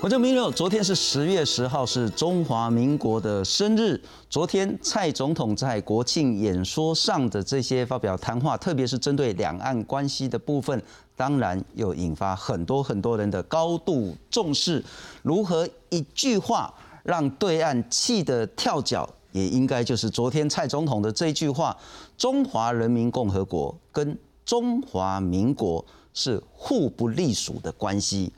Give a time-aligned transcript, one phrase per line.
[0.00, 4.00] 观众朋友，昨天是十月十号，是中华民国的生日。
[4.30, 10.82] 昨天蔡总统在国庆演说上的这些发表谈话，特别是针对两岸关系的部分，
[11.14, 14.82] 当然又引发很多很多人的高度重视。
[15.20, 16.72] 如何一句话
[17.02, 21.76] 让对岸气得跳脚，也应该就是昨天蔡总统的这句话：
[22.16, 28.32] 中华人民共和国跟中华民国是互不隶属的关系。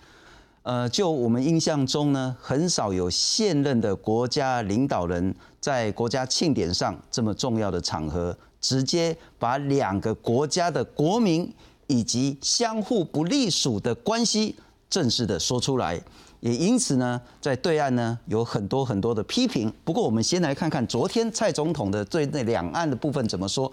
[0.63, 11.53] 呃，就我们印象中呢，很少有现任的国家领导人在国家庆典上这么重要的场合，直接把两个国家的国民
[11.89, 14.55] 以及相互不隶属的关系
[14.89, 16.01] 正式的说出来。
[16.39, 19.73] 也因此呢，在对岸呢有很多很多的批评。
[19.85, 23.71] 不过，我们先来看看昨天蔡总统的对那两岸的部分怎么说。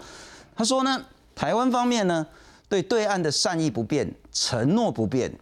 [0.56, 1.00] 他说呢，
[1.36, 2.26] 台湾方面呢
[2.68, 5.32] 对对岸的善意不变，承诺不变。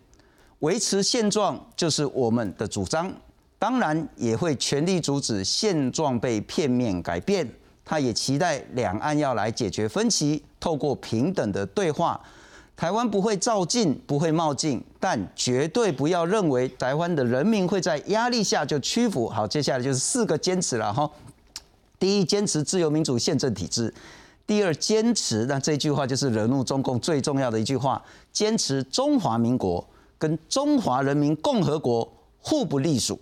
[0.60, 3.12] 维持现状就是我们的主张，
[3.58, 7.48] 当然也会全力阻止现状被片面改变。
[7.84, 12.20] 他也期待两岸要来解决分歧，透过平等的对话。
[12.76, 19.28] 台湾不会照进，不会冒进，但绝对不要认为台湾的人民会在压力下就屈服。
[19.28, 21.10] 好，接下来就是四个坚持了哈。
[21.98, 23.92] 第一，坚持自由民主宪政体制；
[24.46, 28.00] 第二，坚持那这句话就是惹怒中共最重要的一句话，
[28.32, 29.84] 坚持中华民国。
[30.18, 32.06] 跟中华人民共和国
[32.38, 33.18] 互不隶属。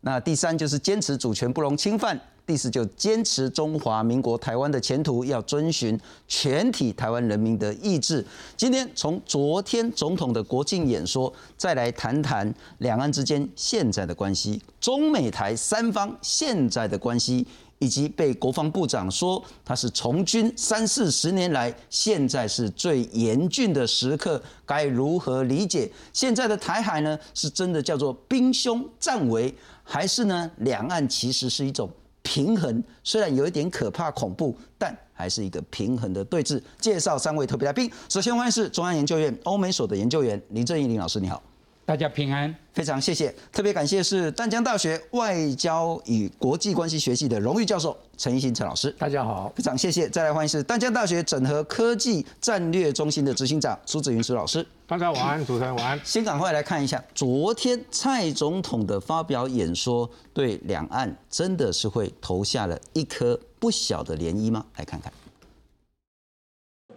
[0.00, 2.18] 那第三就是坚持主权不容侵犯。
[2.46, 8.24] 第四就坚持中华民国台湾的前途要遵循全体台湾人民的意志。
[8.56, 17.44] 今天从昨天总统的国庆演说，再来谈谈两岸之间现在的关系，中美台三方现在的关系。
[17.78, 25.90] 以及被国防部长说他是从军三四十年来，现在是最严峻的时刻，该如何理解？
[26.12, 29.54] 现在的台海呢，是真的叫做兵凶战危，
[29.84, 31.90] 还是呢两岸其实是一种
[32.22, 32.82] 平衡？
[33.04, 36.60] 虽然有一点可怕恐怖，但还是一个平衡的对峙。
[36.80, 41.42] 介绍三位特别来宾，首先欢迎是中央研究院欧美所的研究员林正义林老师，你好。
[41.86, 43.32] 大家平安，非常谢谢。
[43.52, 48.90] 特别感谢是淡江大学外交与国际关系学系的荣誉教授陈一新陈老师。
[48.98, 50.08] 大家好，非常谢谢。
[50.08, 54.66] 再来欢迎是淡江大学整合科技战略中心的执行长苏子云苏老师。
[54.88, 56.00] 大家晚安，主持人晚安。
[56.02, 64.66] 先赶快来看一下昨天蔡总统的发表演说，对两岸真的是会投下了一颗不小的涟漪吗？
[64.76, 65.12] 来看看。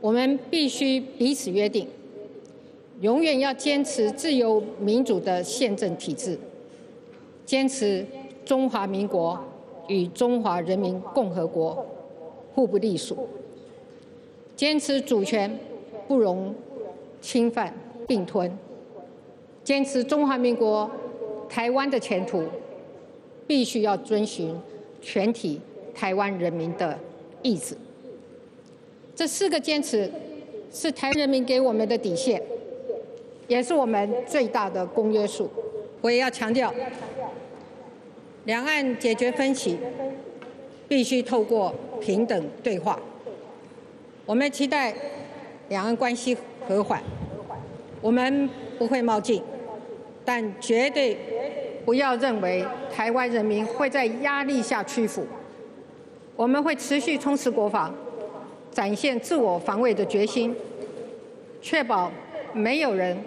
[0.01, 1.87] 我们必须彼此约定。
[3.01, 6.37] 永远要坚持自由民主的宪政体制，
[7.45, 8.05] 坚持
[8.43, 9.39] 中华民国
[9.87, 11.85] 与中华人民共和国
[12.53, 13.27] 互不隶属，
[14.55, 15.57] 坚持主权
[16.09, 16.53] 不容
[17.21, 17.73] 侵犯
[18.05, 18.51] 并吞，
[19.63, 20.89] 坚持中华民国
[21.47, 22.43] 台湾的前途
[23.47, 24.53] 必须要遵循
[25.01, 25.61] 全体
[25.95, 26.99] 台湾人民的
[27.41, 27.77] 意志。
[29.15, 30.11] 这四个坚持
[30.69, 32.41] 是台人民给我们的底线。
[33.49, 35.49] 也是我们最大的公约数。
[36.01, 36.73] 我也要强调，
[38.45, 39.77] 两岸解决分歧
[40.87, 42.97] 必须透过平等对话。
[44.25, 44.93] 我们期待
[45.67, 47.01] 两岸关系和缓，
[47.99, 49.41] 我们不会冒进，
[50.23, 51.17] 但绝对
[51.83, 55.25] 不要认为台湾人民会在压力下屈服。
[56.35, 57.93] 我们会持续充实国防，
[58.71, 60.55] 展现自我防卫的决心，
[61.61, 62.11] 确保
[62.53, 63.17] 没有人。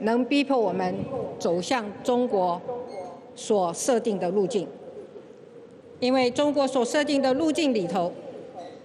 [0.00, 1.04] 能逼迫我们
[1.38, 2.60] 走向中国
[3.34, 4.68] 所设定的路径，
[6.00, 8.12] 因为中国所设定的路径里头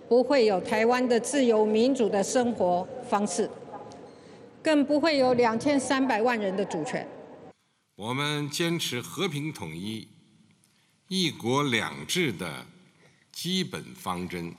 [0.07, 3.49] 不会有台湾的自由民主的生活方式，
[4.61, 7.07] 更不会有两千三百万人的主权。
[7.95, 10.07] 我们坚持和平统一、
[11.07, 12.65] 一国两制的
[13.31, 14.53] 基本方针，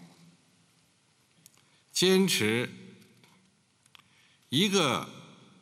[1.92, 2.68] 坚持
[4.50, 5.06] 一个。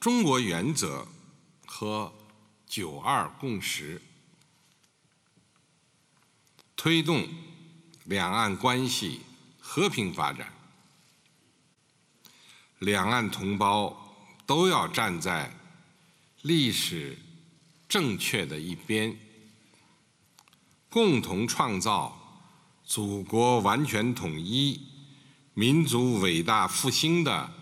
[0.01, 1.09] 中国原则
[1.67, 2.13] 和
[2.69, 4.01] “九二共识”，
[6.77, 7.29] 推动
[8.05, 9.23] 两岸关系
[9.59, 10.53] 和平发展。
[12.79, 14.15] 两岸同胞
[14.47, 15.53] 都要站在
[16.43, 17.19] 历史
[17.89, 19.19] 正确的一边，
[20.89, 22.47] 共同创造
[22.85, 24.81] 祖国完全统一、
[25.55, 27.53] 民族伟大复兴的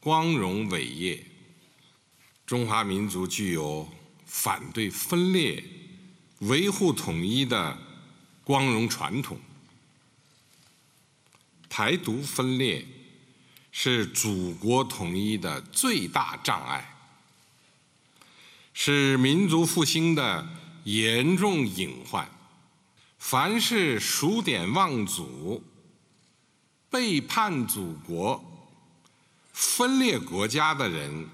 [0.00, 1.27] 光荣伟业。
[2.48, 3.86] 中华民族具有
[4.24, 5.62] 反对分裂、
[6.38, 7.76] 维护统一的
[8.42, 9.38] 光荣传统。
[11.68, 12.86] 台独分裂
[13.70, 16.96] 是祖国统一的最大障碍，
[18.72, 20.48] 是民族复兴的
[20.84, 22.26] 严重隐患。
[23.18, 25.62] 凡是数典忘祖、
[26.88, 28.42] 背叛祖国、
[29.52, 31.28] 分裂国家的人，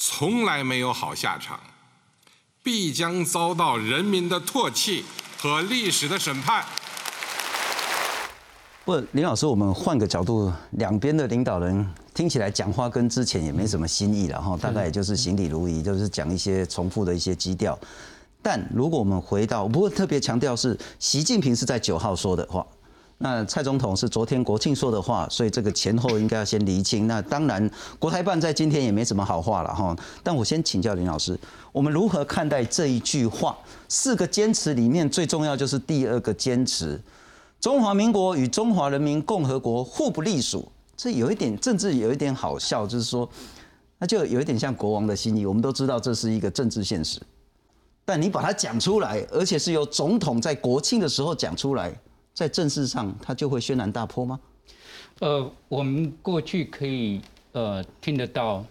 [0.00, 1.58] 从来没有好下场，
[2.62, 5.04] 必将遭到人民的唾弃
[5.36, 6.64] 和历史的审判。
[8.84, 11.84] 不，林老师，我们换个角度，两边的领导人
[12.14, 17.76] 听起来讲话跟之前也没什么新意了哈，大概也就是行礼如仪，就是讲一些重复的一些基调。
[18.40, 22.64] 但如果我们回到，不过特别强调是习近平是在九号说的话，
[23.20, 27.08] 那蔡总统是昨天国庆说的话，所以这个前后应该要先厘清。
[27.08, 27.68] 那当然，
[27.98, 29.96] 国台办在今天也没什么好话了哈。
[30.22, 31.36] 但我先请教林老师，
[31.72, 33.58] 我们如何看待这一句话？
[33.88, 37.00] 四个坚持里面最重要就是第二个坚持。
[37.60, 43.28] 中华民国与中华人民共和国互不隶属，这有一点政治，有一点好笑，就是说，
[43.98, 45.44] 那就有一点像国王的心意。
[45.44, 47.20] 我们都知道这是一个政治现实，
[48.04, 51.92] 但你把它讲出来，而且是由总统在国庆的时候讲出来，
[52.38, 54.38] 在政治上他就会轩然大波吗？
[55.18, 57.20] 呃，我们过去可以
[57.50, 58.64] 呃听得到，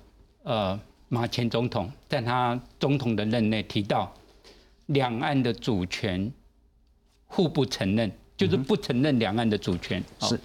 [0.44, 0.80] 呃，
[1.10, 4.14] 马前总统在他总统的任内提到，
[4.86, 6.31] 两岸的主权
[7.25, 8.10] 互不承认。
[8.38, 10.40] 就是不承认两岸的主权，是，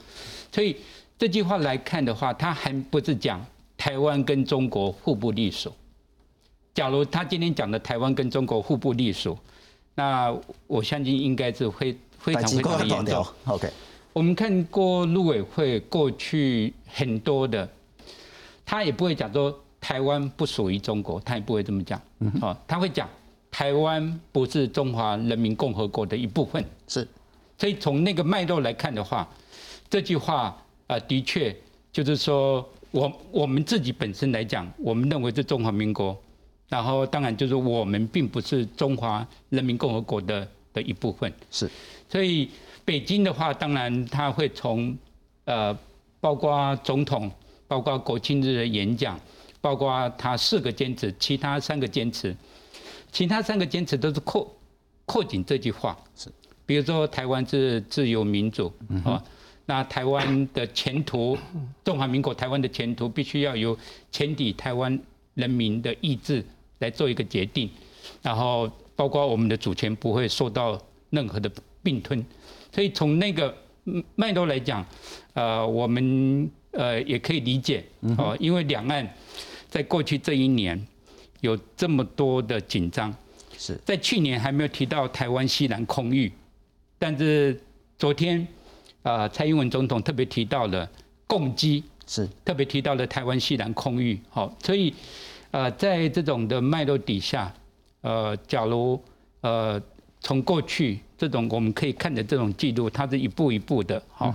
[0.51, 0.75] 所以
[1.19, 3.45] 这句话来看的话，他还不是讲
[3.77, 5.71] 台湾跟中国互不隶属。
[6.73, 9.39] 假如他今天讲的台湾跟中国互不隶属，
[9.95, 10.35] 那
[10.67, 13.27] 我相信应该是会非常非常的严重。
[13.47, 13.69] OK，
[14.13, 17.69] 我们看过陆委会过去很多的，
[18.65, 22.01] 他也不会讲说台湾不属于中国，他也不会这么讲。
[22.41, 23.09] 哦，他会讲
[23.51, 26.65] 台湾不是中华人民共和国的一部分。
[26.87, 27.07] 是。
[27.59, 29.29] 所以从那个脉络来看的话，
[29.89, 30.57] 这句话
[30.89, 31.55] 啊，的确
[31.93, 36.17] 就是说，我我们自己本身来讲，我们认为是中华民国，
[36.69, 41.33] 然后当然就是我们并不是中华人民共和国的的一部分。
[41.51, 41.71] 是，
[42.09, 42.49] 所以
[42.85, 44.97] 北京的话，当然他会从
[45.45, 45.77] 呃，
[46.21, 47.31] 包括总统，
[47.67, 49.19] 包括国庆日的演讲，
[49.61, 52.35] 包括他四个坚持，其他三个坚持，
[53.11, 54.57] 其他三个坚持都是扩
[55.05, 55.97] 扩紧这句话。
[56.17, 56.31] 是。
[56.65, 58.73] 比如说，台湾是自由民主
[59.05, 59.23] 啊，
[59.67, 61.37] 那台湾的前途，
[61.85, 63.77] 中华民国台湾的前途，必须要由
[64.13, 64.99] 全体台湾
[65.35, 66.43] 人民的意志
[66.79, 67.69] 来做一个决定，
[68.23, 70.81] 然后包括我们的主权不会受到
[71.11, 71.51] 任何的
[71.83, 72.25] 并吞，
[72.73, 73.55] 所以从那个
[74.15, 74.85] 脉络来讲，
[75.35, 77.85] 呃，我们呃也可以理解
[78.19, 79.09] 哦，因为两岸
[79.69, 80.81] 在过去这一年
[81.41, 83.13] 有这么多的紧张，
[83.59, 83.79] 是。
[83.85, 86.31] 在去年还没有提到台湾西南空域。
[86.99, 87.61] 但是
[87.99, 88.47] 昨天，
[89.03, 90.89] 啊，蔡英文总统特别提到了
[91.27, 92.29] 共机，是。
[92.45, 94.95] 特别提到了台湾西南空域，好，所以，
[95.51, 97.53] 呃，在这种的脉络底下，
[98.03, 99.01] 呃，假如
[99.41, 99.83] 呃
[100.21, 104.33] 从过去这种我们可以看的这种记录，它是一步一步的，好，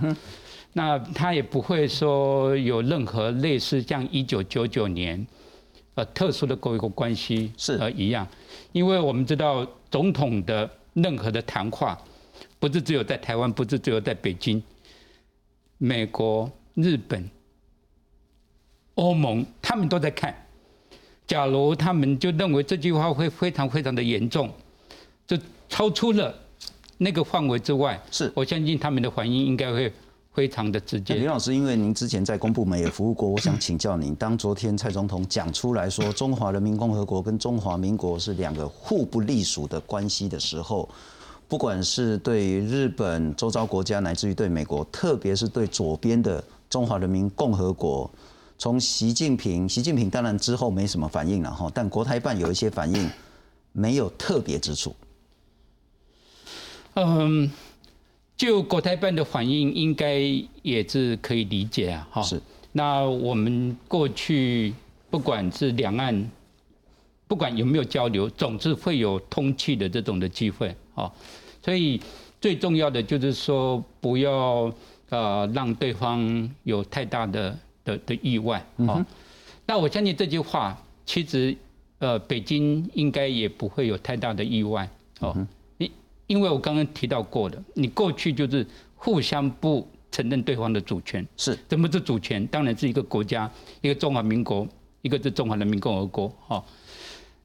[0.72, 5.26] 那它也不会说有任何类似像一九九九年，
[5.94, 8.26] 呃，特殊的国与国关系是呃一样，
[8.72, 11.98] 因为我们知道总统的任何的谈话。
[12.60, 14.60] 不是只有在台湾，不是只有在北京，
[15.76, 17.30] 美国、日本、
[18.94, 20.34] 欧盟，他们都在看。
[21.28, 24.50] 假如他们就认为这句话会非常非常的严重，
[25.26, 25.36] 就
[25.68, 26.34] 超出了
[26.96, 29.92] 那个范围之外，是我相信他们的反应应该会
[30.32, 31.14] 非常的直接。
[31.16, 40.88] 林老师，因为您之前在公部门也服务过，我想请教您，当昨天蔡总统讲出来说中华人民共和国跟中华民国是两个互不隶属的关系的时候。
[41.46, 48.10] 不管是对日本周遭国家，乃至于对美国，特别是对左边的中华人民共和国，
[48.58, 53.08] 从习近平，习近平当然之后没什么反应了哈，但国台办有一些反应，
[53.72, 54.94] 没有特别之处。
[56.94, 57.48] 嗯，
[58.36, 60.18] 就国台办的反应，应该
[60.62, 62.22] 也是可以理解啊，哈。
[62.22, 62.42] 是。
[62.72, 64.74] 那我们过去
[65.08, 66.28] 不管是两岸，
[67.28, 70.74] 不管有没有交流，总是会有通气的这种的机会。
[70.96, 71.10] 啊，
[71.64, 72.00] 所以
[72.40, 74.72] 最重要的就是说，不要
[75.10, 77.56] 呃让对方有太大的
[77.88, 78.64] 的的意外。
[78.76, 79.04] 哦，
[79.66, 80.76] 那我相信这句话，
[81.06, 81.56] 其实
[81.98, 84.88] 呃北京应该也不会有太大的意外。
[85.20, 85.34] 哦，
[85.78, 85.90] 因
[86.26, 91.26] 因为我刚刚提到过的，你过去就是互相不承认对方的主权。
[91.36, 92.46] 是，怎么是主权？
[92.48, 94.68] 当然是一个国家，一个中华民国，
[95.02, 96.32] 一个是中华人民共和国。
[96.48, 96.62] 哦，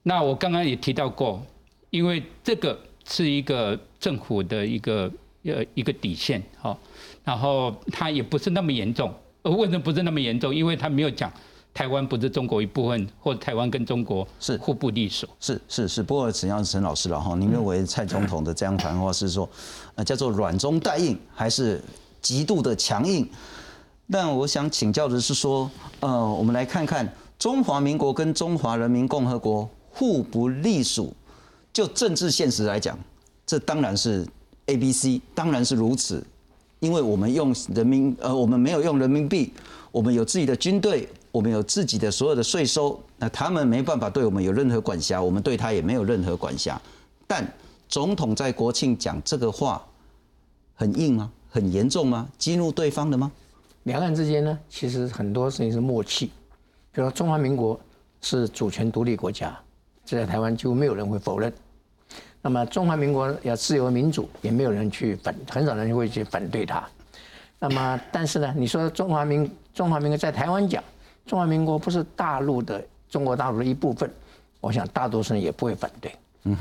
[0.03, 1.41] 那我刚刚也提到过，
[1.89, 2.77] 因为这个。
[3.05, 5.11] 是一个政府的一个
[5.43, 6.79] 呃一个底线，好，
[7.21, 9.13] 然后它也不是那么严重。
[9.43, 10.53] 为什么不是那么严重？
[10.53, 11.31] 因为他没有讲
[11.73, 15.27] 台湾不是中国一部分，或台湾跟中国是互不隶属。
[15.39, 19.49] 是是是，不过只要陈老师了哈，您认为蔡总统的这样谈话是说，
[19.95, 21.81] 呃，叫做软中带硬，还是
[22.21, 23.27] 极度的强硬？
[24.11, 25.69] 但我想请教的是说，
[25.99, 31.13] 呃，我们来看看中华民国跟中华人民共和国互不隶属，
[31.71, 32.97] 就政治现实来讲，
[33.45, 34.27] 这当然是
[34.67, 36.23] A、B、C，当然是如此，
[36.83, 39.53] 因为我们用人民，呃，我们没有用人民币，
[39.89, 46.79] 我们有自己的军队，我们有自己的所有的税收，那他们没办法对我们有任何管辖，我们对他也没有任何管辖。
[47.25, 47.49] 但
[47.87, 49.81] 总统在国庆讲这个话，
[50.75, 51.31] 很硬吗？
[51.49, 52.27] 很严重吗？
[52.37, 53.31] 激怒对方的吗？
[53.83, 56.25] 两岸之间呢，其实很多事情是默契。
[56.91, 57.79] 比如说，中华民国
[58.19, 59.57] 是主权独立国家，
[60.03, 61.53] 这在台湾几乎没有人会否认。
[62.45, 66.83] 那么，中华民国要自由民主，也没有人去反，很少人会去反对它。
[67.57, 70.83] 那么，但是呢，你说中华民中华民国在台湾讲，
[71.25, 74.11] 中华民国不是大陆的中国大陆的一部分，
[74.59, 76.13] 我想大多数人也不会反对。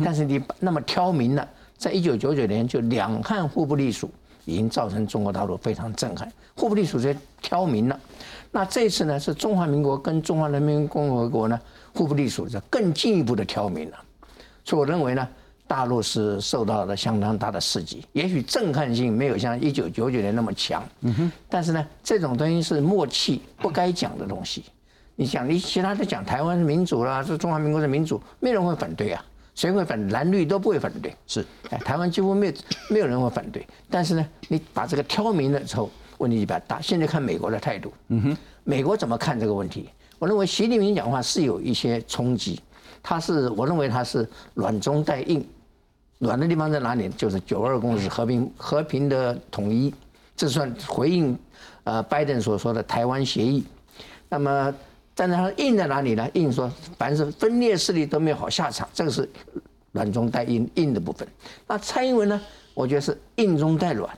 [0.05, 1.47] 但是你那么挑明了，
[1.77, 4.09] 在一九九九年就两汉互不隶属。
[4.45, 7.97] 已经造成中国大陆非常震撼，互不隶属这挑明了。
[8.51, 11.57] 那这次呢，是中华民国跟中华人民共和国呢
[11.95, 13.97] 互不隶属，这更进一步的挑明了。
[14.65, 15.29] 所以我认为呢，
[15.73, 20.85] 大陆是受到了相当大的刺激，也许震撼性没有像一九九九年那么强。
[21.00, 21.33] 嗯哼。
[21.49, 24.64] 但是呢，这种东西是默契，不该讲的东西。
[25.17, 29.25] 你讲你其他的讲台湾是民主啦，是中华民国是民主，没人会反对啊。
[29.55, 32.52] 谁会反蓝绿都不会反对，是，哎，台湾几乎没有
[32.91, 33.67] 没有人会反对。
[33.88, 36.83] 但是呢，你把这个挑明了之后，问题就比较大。
[36.83, 39.88] 现在看美国的态度，嗯哼，美国怎么看这个问题？
[40.19, 42.61] 我认为习近平讲话是有一些冲击，
[43.02, 45.45] 他是我认为他是软中带硬，
[46.23, 47.09] 软的地方在哪里？
[47.11, 49.93] 就是九二共识、和平和平的统一，
[50.37, 51.37] 这算回应，
[51.85, 53.64] 呃，拜登所说的台湾协议。
[54.29, 54.75] 那么。
[55.14, 56.26] 但是它硬在哪里呢？
[56.33, 59.29] 硬说，凡是分裂势力都没有好下场，这个是
[59.93, 61.29] 软中带硬硬的部分。
[61.67, 62.41] 那蔡英文呢？
[62.73, 64.09] 我觉得是硬中带软。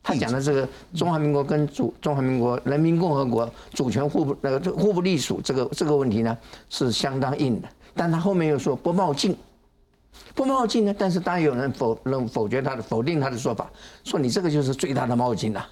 [0.00, 6.38] 他讲的这个中华民国跟主中华民国人民共和国主权互不那个互不隶属这个这个问题呢，
[6.70, 7.68] 是相当硬的。
[7.92, 9.36] 但他后面又说不冒进，
[10.34, 10.94] 不冒进呢？
[10.98, 13.70] 但是当然有人否认否决他的否定他的说法，
[14.02, 15.68] 说你这个就是最大的冒进了。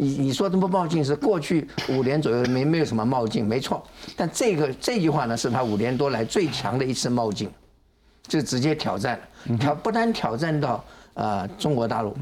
[0.00, 3.84] 你你说的不冒进是过去五年左右没没有什么冒进，没错。
[4.16, 7.50] 但这个这句话呢，是他五年多来最强的一次冒进，
[8.22, 9.20] 就直接挑战
[9.58, 12.16] 挑不单挑战到呃中国大陆，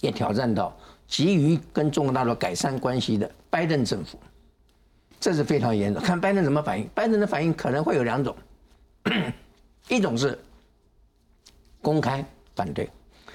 [0.00, 0.72] 也挑战到
[1.08, 4.16] 急于跟中国大陆改善关系的拜登政府，
[5.18, 6.00] 这是非常严重。
[6.00, 8.36] 看拜登怎么反应，拜登的反应可能会有两种，
[9.88, 10.38] 一种是
[11.84, 12.24] 公开
[12.56, 12.88] 反对，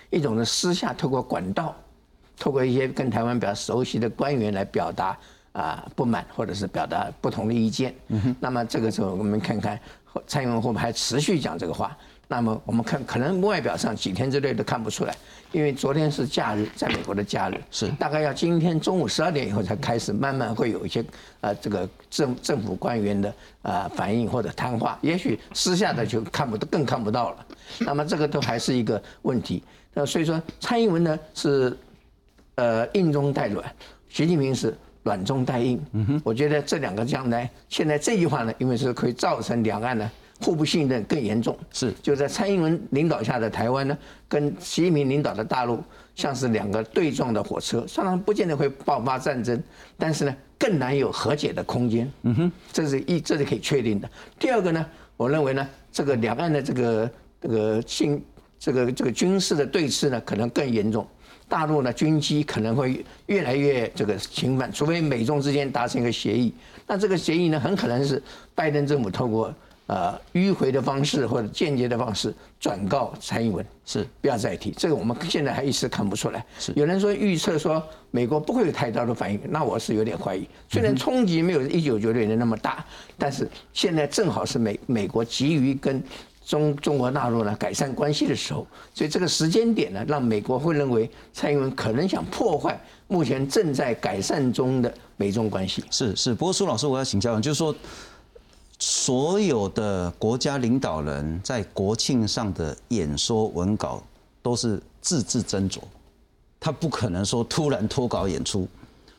[0.10, 1.76] 一种是私下透过管道。
[2.42, 5.18] 透过一些跟台湾比较熟悉的官员来表达
[5.52, 7.94] 啊不满，或者是表达不同的意见。
[8.40, 9.78] 那么这个时候我们看看
[10.26, 11.98] 蔡英文会不会还持续讲这个话？
[12.32, 15.16] 那么我们看可能外表上几天之内都看不出来，
[15.52, 21.04] 因为昨天是假日，在美国的假日是大概要今天中午十二点以后才开始慢慢会有一些
[21.42, 23.34] 呃这个政政府官员的
[23.64, 27.46] 呃反应或者谈话，也许私下的就看不更看不到了。
[27.80, 29.64] 那么这个都还是一个问题。
[29.94, 31.76] 那所以说蔡英文呢是。
[32.56, 33.64] 呃，硬中带软，
[34.10, 35.82] 习近平是软中带硬。
[35.94, 41.58] 嗯哼，我觉得这两个将来，现在这句话呢，因为是可以造成两岸呢互不信任更严重。
[41.72, 45.84] 是，就在蔡英文领导下的台湾呢，跟习近平领导的大陆，
[46.16, 49.62] 像是两个对撞的火车，虽然不见得会爆发战争，
[49.98, 52.12] 但是呢，更难有和解的空间。
[52.24, 54.10] 嗯哼，这是一，这是可以确定的。
[54.40, 54.86] 第二个呢，
[55.18, 58.24] 我认为呢，这个两岸的这个这个性
[58.58, 61.06] 这个这个军事的对峙呢，可能更严重。
[61.48, 66.54] 大陆呢，军机可能会越来越这个侵犯，除非美中之间达成一个协议。
[66.86, 68.22] 那这个协议呢，很可能是
[68.54, 69.52] 拜登政府透过
[69.90, 74.96] 呃迂回的方式或者间接的方式转告蔡英文，是不要再提这个。
[74.96, 76.46] 我们现在还一时看不出来。
[76.60, 80.48] 是有人说预测说美国不会有太大的反应，那我是有点怀疑。
[80.70, 82.86] 虽然冲击没有一九九六年那么大，
[83.18, 86.02] 但是现在正好是美美国急于跟。
[86.46, 95.84] 中中国大陆呢改善关系的时候，所以这个时间点呢，让美国会认为蔡英文可能想破坏目前正在改善中的美中关系。
[95.92, 97.76] 是是，不过苏老师，我要请教，就是说，
[98.80, 104.02] 所有的国家领导人在国庆上的演说文稿
[104.42, 105.80] 都是字字斟酌，
[106.60, 108.68] 他不可能说突然脱稿演出，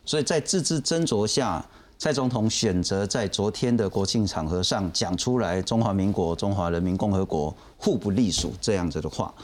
[0.05, 1.65] 所以在字字斟酌下。
[2.03, 9.35] 蔡总统选择在昨天的国庆场合上讲出来“中华民国、中华人民共和国互不隶属”这样子的话。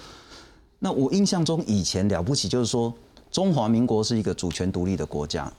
[0.79, 2.91] 那我印象中以前了不起，就是说
[3.31, 5.53] 中华民国是一个主权独立的国家，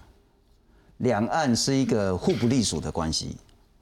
[0.98, 3.38] 两岸是一个互不隶属的关系。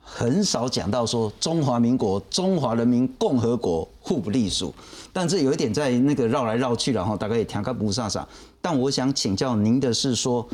[0.07, 4.73] 很少讲到说中华民国、中华人民共和国互不隶属，
[5.11, 8.25] 但这有一点在那个绕来绕去，然后大概也调个不上上。
[8.61, 10.47] 但我想请教您的是说，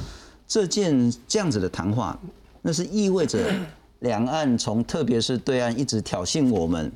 [0.47, 2.17] 这件这样子的谈话，
[2.61, 3.53] 那是意味着
[3.99, 6.91] 两岸从特别是对岸一直挑衅我们，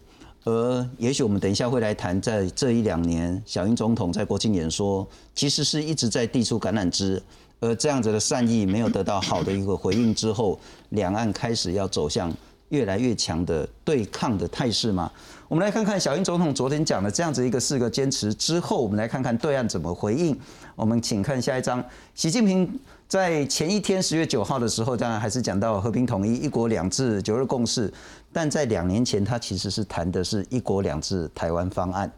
[0.46, 7.22] 而也许我们等一下会来谈，在这一两年，小英总统在国庆演说，其实是一直在递出橄榄枝。
[7.62, 10.60] 而这样子的善意没有得到好的一个回应之后，
[10.96, 12.34] 两岸开始要走向
[12.70, 15.12] 越来越强的对抗的态势吗？
[15.48, 20.36] 我们来看看小英总统昨天讲的这样子一个四个坚持之后，我们来看看对岸怎么回应。
[20.76, 21.84] 我们请看下一章，
[22.16, 27.94] 习近平在前一天十月九号的时候，当然还是讲到和平统一、一国两制、九二共识，
[28.34, 32.12] 但在两年前他其实是谈的是一国两制台湾方案，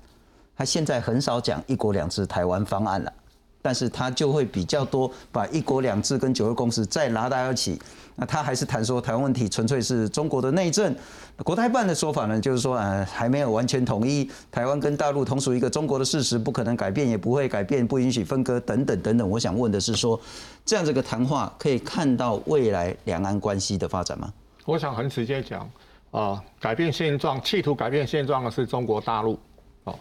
[0.56, 3.12] 他现在很少讲一国两制台湾方案了。
[3.68, 7.78] 但是他就会比较多把一国两制跟九二共识再拉到一起，
[8.16, 10.96] 那他还是谈说台湾问题纯粹是中国的内政。
[11.44, 19.30] 国台办的说法呢，就是说呃还没有完全统一，台湾跟大陆同属一个中国的事实，不可能改变，也不会改变，不允许分割等等等等。
[19.30, 20.18] 我想问的是说，
[20.64, 24.32] 这样这个谈话可以看到未来两岸关系的发展吗？
[24.64, 25.70] 我想很直接讲，
[26.12, 29.38] 啊，改变现状，企图改变现状的是中国大陆，
[29.84, 29.94] 哦，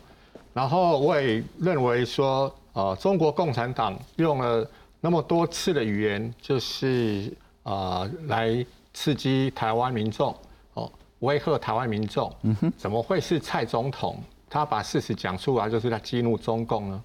[0.55, 2.55] 然后我也认为说。
[2.77, 10.37] 啊，中国共产党用了那么多次的语言，就是啊，来刺激台湾民众，
[10.75, 12.31] 哦，威吓台湾民众。
[12.43, 17.03] 嗯哼，怎么会是蔡总统他把事实讲出来，就是在激怒中共呢？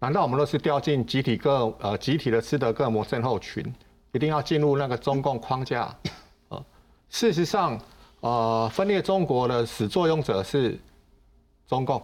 [0.00, 3.64] 难道我们都是掉进集体各呃集体的斯德哥尔摩症候群，
[4.10, 5.96] 一定要进入那个中共框架？
[6.48, 6.60] 呃，
[7.08, 7.80] 事实上，
[8.18, 10.76] 呃，分裂中国的始作俑者是
[11.68, 12.02] 中共。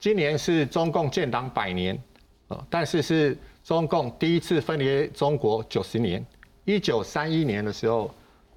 [0.00, 2.02] 今年是中共建党百年，
[2.48, 6.24] 呃，但是是中共第一次分裂中国九十年。
[6.64, 8.10] 一九三一年的时候，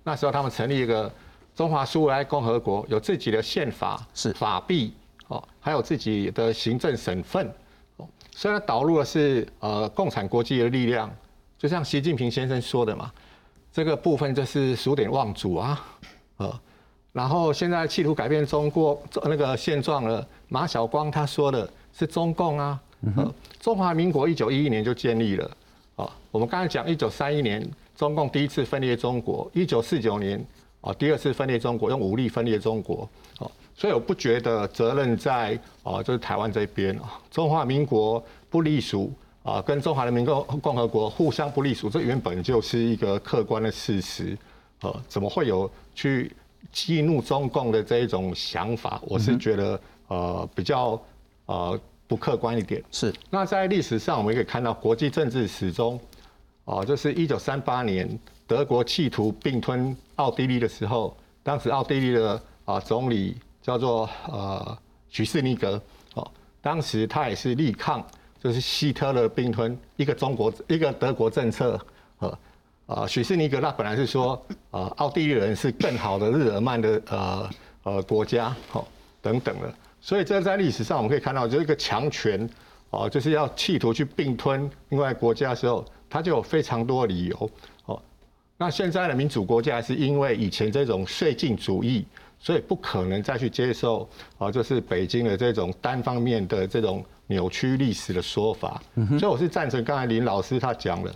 [0.03, 1.11] 那时候他们成立一个
[1.53, 4.93] 中华苏维埃共和国，有自己的宪法、是法币，
[5.27, 7.45] 哦，还有自己的行政省份。
[7.97, 11.13] 哦，虽然导入的是呃共产国际的力量，
[11.57, 13.11] 就像习近平先生说的嘛，
[13.69, 15.85] 这个部分就是数典忘祖啊，
[16.37, 16.59] 呃。
[17.13, 20.27] 然后现在企图改变中国那个现状了。
[20.49, 22.79] 马晓光他说的是中共啊，
[23.59, 25.51] 中华民国一九一一年就建立了。
[25.95, 27.63] 啊，我们刚才讲一九三一年
[27.95, 30.43] 中共第一次分裂中国，一九四九年
[30.81, 33.07] 啊第二次分裂中国，用武力分裂中国。
[33.37, 39.11] 哦，所以我不觉得责任在啊就是台湾这边啊，中华民国不隶属
[39.43, 44.35] 啊，跟中华人民共共和国互相不隶属，这原本就是一个客观的事实。
[44.81, 46.31] 呃，怎么会有去？
[46.71, 50.99] 激怒中共的这一种想法，我是觉得呃比较
[51.45, 52.83] 呃不客观一点。
[52.91, 53.13] 是。
[53.29, 55.99] 那在历史上，我们可以看到国际政治史中，
[56.65, 64.77] 哦，就是一九三八年德国企图并吞奥地利的时候，当时奥地利的啊总理叫做呃
[65.09, 65.81] 许士尼格，
[66.15, 68.05] 哦，当时他也是力抗，
[68.41, 71.79] 就是希特勒并吞一个中国一个德国政策，
[72.19, 72.37] 呃。
[72.85, 74.33] 啊，许士尼格那本来是说，
[74.69, 77.49] 啊，奥地利人是更好的日耳曼的呃
[77.83, 78.85] 呃国家，好
[79.21, 82.47] 等等的，所以这在历史上我们可以看到，就是一个强权，
[82.89, 87.49] 哦，就是要企图去并吞另外国家的时候，他就有非常多的理由，
[87.85, 88.01] 哦，
[88.57, 92.05] 那现在的民主国家是因为以前这种税尽主义，
[92.37, 98.83] 所以不可能再去接受，啊，就是北京的这种单方面的这种扭曲历史的说法，
[99.17, 101.15] 所以我是赞成刚才林老师他讲的，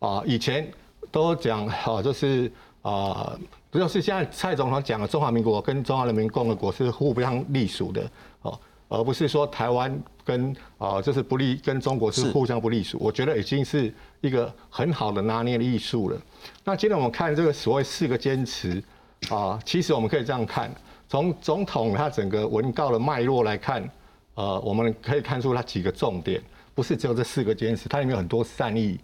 [0.00, 0.70] 啊，以前。
[1.10, 2.50] 都讲哦，就是
[2.82, 3.38] 啊，
[3.70, 8.10] 不就是现在蔡总统讲的中华民国跟中华人民共和国是互不相隶属的
[8.42, 8.58] 哦，
[8.88, 12.98] 而不是说台湾跟啊就是不隶跟中国是互相不隶属。
[13.00, 16.16] 我觉得已经是一个很好的拿捏的艺术了。
[16.64, 18.82] 那今天我们看这个所谓四个坚持
[19.30, 20.70] 啊，其实我们可以这样看，
[21.08, 23.88] 从总统他整个文告的脉络来看，
[24.34, 26.40] 呃，我们可以看出他几个重点，
[26.74, 28.98] 不是只有这四个坚持，它里面有很多善意。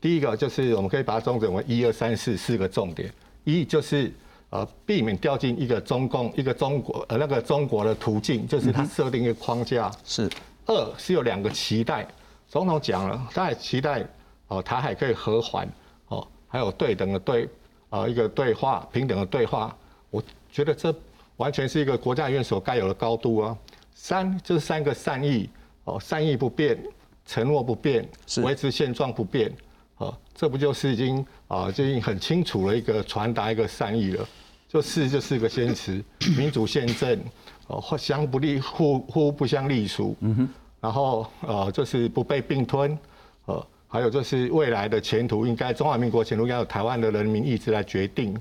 [0.00, 3.12] 第一个就是我们可以把它总整为一二三四四个重点。
[3.44, 4.12] 一就是
[4.50, 9.90] 呃避免掉进一个中共一个中国呃那个中国的途径，就是它设定一个框架。
[10.04, 10.30] 是。
[10.66, 12.06] 二是有两个期待，
[12.48, 14.06] 总统讲了，他也期待
[14.48, 15.68] 哦台海可以和缓
[16.08, 17.48] 哦，还有对等的对
[17.88, 19.76] 呃一个对话平等的对话。
[20.10, 20.94] 我觉得这
[21.38, 23.56] 完全是一个国家院所该有的高度啊。
[23.94, 25.50] 三就是三个善意
[25.84, 26.78] 哦，善意不变，
[27.26, 28.08] 承诺不变，
[28.42, 29.52] 维持现状不变。
[30.00, 34.26] 啊，这不就是已经啊，就已经很清楚了一个传达一个善意了，
[34.66, 36.02] 就四就四个坚持，
[36.38, 37.20] 民主宪政，
[37.66, 40.48] 哦，互相不利，互互不相隶属，嗯哼，
[40.80, 42.98] 然后呃，就是不被并吞，
[43.44, 48.34] 呃，还有就是未来的前途应该中华民国前途应该由台湾的人民意志来决定，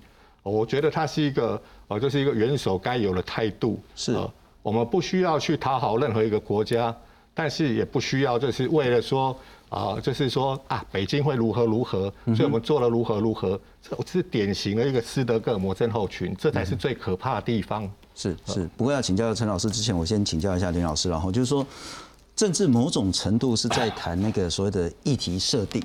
[0.44, 3.78] 我觉得它是一个呃，就是一个元首该有的态度。
[3.98, 4.18] 是，
[4.62, 6.96] 我们不需要去讨好任何一个国家，
[7.34, 9.38] 但是也不需要就是为了说
[9.70, 17.90] 啊，就是说啊，北京会如何如何，所以我们做了如何如何，这是典型的一个斯德哥尔摩症候群，这才是最可怕的地方。
[18.16, 21.66] 是是，不过要请教陈老师之前，我先请教一下林老师，然后就是说，
[22.36, 25.82] 政治某种程度是在谈那个所谓的议题设定。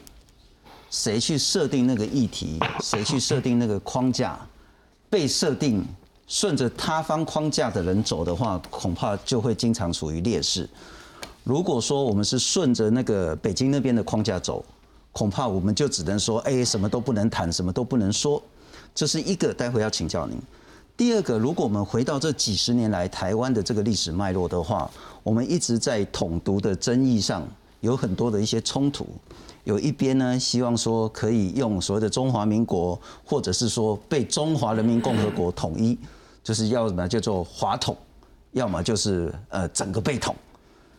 [0.91, 2.59] 谁去设定那个议题？
[2.81, 4.39] 谁去设定那个框架？
[5.11, 5.85] 被设定
[6.27, 10.69] 顺着他方框架的人走的话，恐怕就会经常处于劣势。
[11.45, 14.65] 如果说我们是顺着那个北京那边的框架走，
[15.13, 18.43] 恐怕我们就只能说，哎，什么都不能谈，什么都不能说。
[18.95, 20.39] 这是一个，待会要请教您。
[20.97, 24.91] 第二个，如果我们回到这几十年来台湾的这个历史脉络的话，
[25.23, 27.47] 我们一直在统独的争议上
[27.81, 29.07] 有很多的一些冲突。
[29.65, 35.99] 有一边呢，希望说可以用所谓的中华民国，或者是说被中华人民共和国统一，
[36.43, 37.95] 就是要什么叫做华统，
[38.53, 40.35] 要么就是呃整个被统。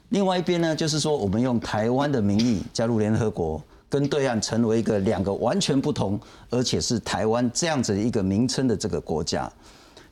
[0.09, 9.51] 另外一边呢，就是说我们用台湾的名义加入联合国，跟对岸成为一个两个完全不同，而且是台湾这样子一个名称的这个国家。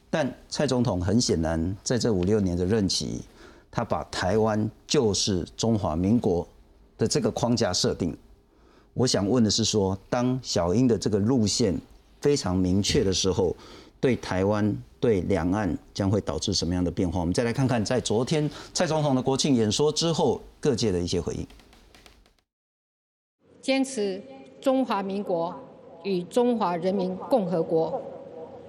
[0.10, 3.22] 但蔡总统很显然在这五六年的任期，
[3.72, 6.48] 他把台湾就是中华民国
[6.98, 8.16] 的这个框架设定。
[8.94, 11.80] 我想问的是，说当小英的这个路线
[12.22, 13.56] 非常明确的时候，
[14.00, 17.20] 对台湾、对两岸将会导致什么样的变化？
[17.20, 21.46] 我们再来看看，在昨天蔡总统的国庆演说之后，各界的一些回应。
[23.62, 24.24] 坚持
[24.62, 25.54] 中华民国
[26.04, 28.02] 与中华人民共和国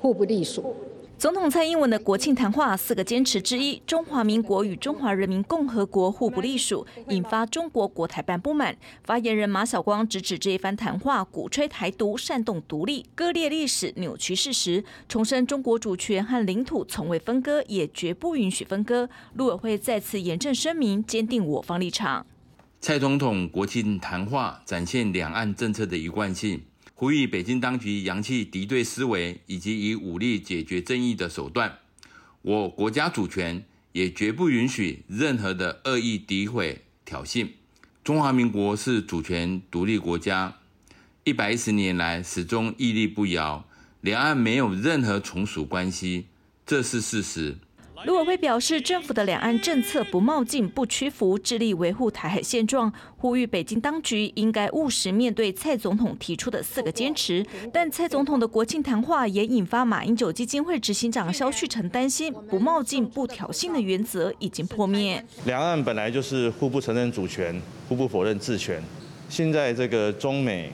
[0.00, 0.74] 互不隶属。
[1.16, 8.76] 总统蔡英文的国庆谈话四个坚持之一：中华民国与中华人民共和国互不隶属，引发中国国台办不满。
[9.04, 19.08] 发言人马晓光直指这一番谈话鼓吹台独、煽动独立、割裂历史、扭曲事实，重申中国主权和领土从未分割，也绝不允许分割。
[19.34, 22.26] 陆委会再次严正声明，坚定我方立场。
[22.80, 26.60] 蔡总统国庆谈话展现两岸政策的一贯性。
[26.94, 31.78] 呼吁北京当局扬弃敌对思维以及以武力解决争议的手段。
[32.42, 37.48] 我国家主权也绝不允许任何的恶意诋毁挑衅。
[38.04, 40.58] 中华民国是主权独立国家，
[41.24, 43.66] 一百一十年来始终屹立不摇，
[44.00, 46.26] 两岸没有任何从属关系，
[46.64, 47.56] 这是事实。
[48.04, 57.44] 陆委会表示，政府的两岸政策不冒进、不屈服，致力维护台海现状，呼吁北京当局应该务实面对蔡总统提出的四个坚持。
[57.72, 65.24] 但蔡总统的国庆谈话也引发马英九基金会执行长肖旭成担心，不冒进、不挑衅的原则已经破灭。
[65.46, 68.82] 两岸本来就是互不承认主权、互不否认治权，
[69.30, 70.70] 现在这个中美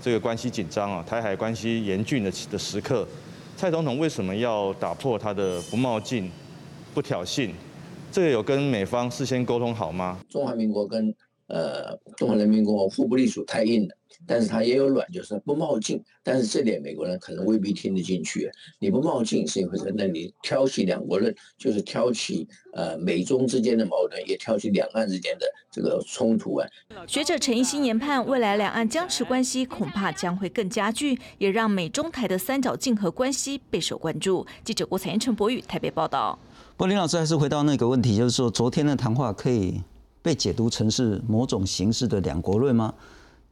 [0.00, 3.04] 这个关系紧张啊，台海关系严峻的的时刻，
[3.56, 6.30] 蔡总统为什么要打破他的不冒进？
[6.98, 7.52] 不挑衅，
[8.10, 10.18] 这个有跟美方事先沟通好吗？
[10.28, 11.14] 中华民国跟
[11.46, 13.94] 呃中华人民共和国互不隶属太硬了，
[14.26, 16.02] 但是它也有软，就是不冒进。
[16.24, 18.50] 但是这点美国人可能未必听得进去。
[18.80, 26.66] 你不冒进是一回事，那你挑起两国论，就是挑起呃美中之间的矛盾，也挑起两岸之间的这个冲突啊。
[27.06, 34.44] 学者陈奕新研判，未来两岸僵持关系恐怕将会更加剧，也让美中台的三角竞合关系备受关注。
[34.64, 36.36] 记者郭彩燕、陈博宇台北报道。
[36.78, 39.82] 不过林老师还是回到那个问题，就是说昨天的谈话可以
[40.22, 42.94] 被解读成是某种形式的两国论吗？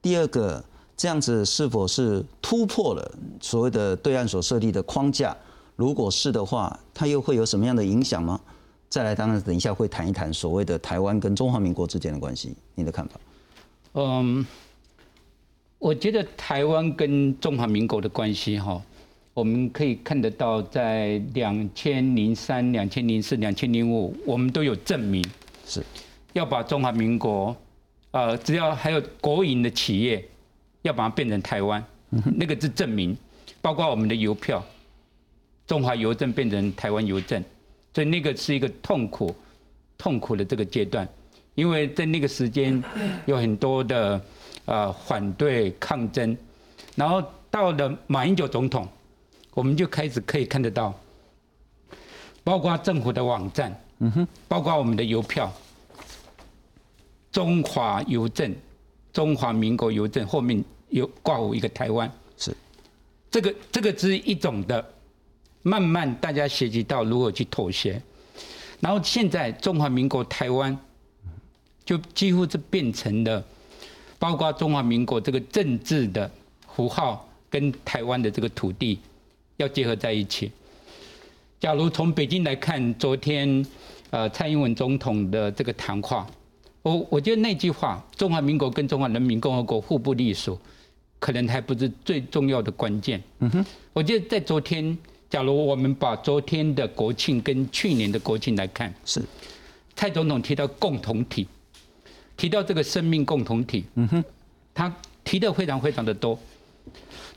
[0.01, 0.65] 第二个，
[0.97, 5.37] 这样子是否是突破了所谓的对岸所设立的框架？
[5.75, 8.41] 如果是的话，它又会有什么样的影响吗？
[8.89, 13.19] 再来，当然等一下会谈一谈所谓的台湾跟中华民国之间的关系，你的看法？
[13.95, 14.47] 嗯，
[15.81, 18.81] 我觉得台湾跟中华民国的关系哈。
[19.37, 25.23] 我们可以看得到，在两千零三、两千零四、两千零五，我们都有证明，
[25.67, 25.85] 是
[26.33, 27.55] 要把中华民国，
[28.13, 30.27] 呃，只要还有国营的企业，
[30.81, 31.85] 要把它变成台湾，
[32.35, 33.15] 那个是证明，
[33.61, 34.65] 包括我们的邮票，
[35.67, 37.45] 中华邮政变成台湾邮政，
[37.93, 39.37] 所以那个是一个痛苦、
[39.99, 41.07] 痛苦的这个阶段，
[41.55, 42.83] 因为在那个时间
[43.27, 44.19] 有很多的
[44.65, 46.35] 呃反对抗争，
[46.95, 48.89] 然后到了马英九总统。
[49.57, 50.93] 我们就开始可以看得到，
[52.45, 55.51] 包括政府的网站，嗯哼，包括我们的邮票，
[57.33, 58.55] 中华邮政、
[59.15, 62.55] 中华民国邮政后面有挂有一个台湾，是，
[63.31, 64.85] 这个这个是一种的，
[65.63, 67.99] 慢慢大家学习到如何去妥协，
[68.81, 70.79] 然后现在中华民国台湾，
[71.83, 73.43] 就几乎是变成了，
[74.19, 76.31] 包括中华民国这个政治的
[76.75, 79.01] 符号跟台湾的这个土地。
[79.57, 80.51] 要结合在一起。
[81.59, 83.65] 假如从北京来看，昨天
[84.11, 86.27] 呃蔡英文总统的这个谈话，
[86.83, 90.59] 我我觉得那句话“中华民国跟中华人民共和国互不隶属”，
[91.19, 93.23] 可能还不是最重要的关键。
[93.41, 94.97] 嗯哼，我觉得在昨天，
[95.31, 99.23] 假如我们把昨天的国庆跟去年的国庆来看，是
[99.97, 101.49] 蔡总统提到共同体，
[102.37, 103.87] 提到这个生命共同体。
[103.95, 104.25] 嗯哼，
[104.75, 106.39] 他提的非常非常的多。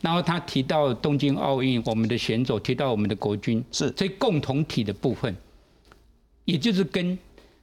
[0.01, 5.35] 然后他提到东京奥运，我们的选手提到我们的国军，是所以共同体的部分，
[6.45, 7.17] 也就是跟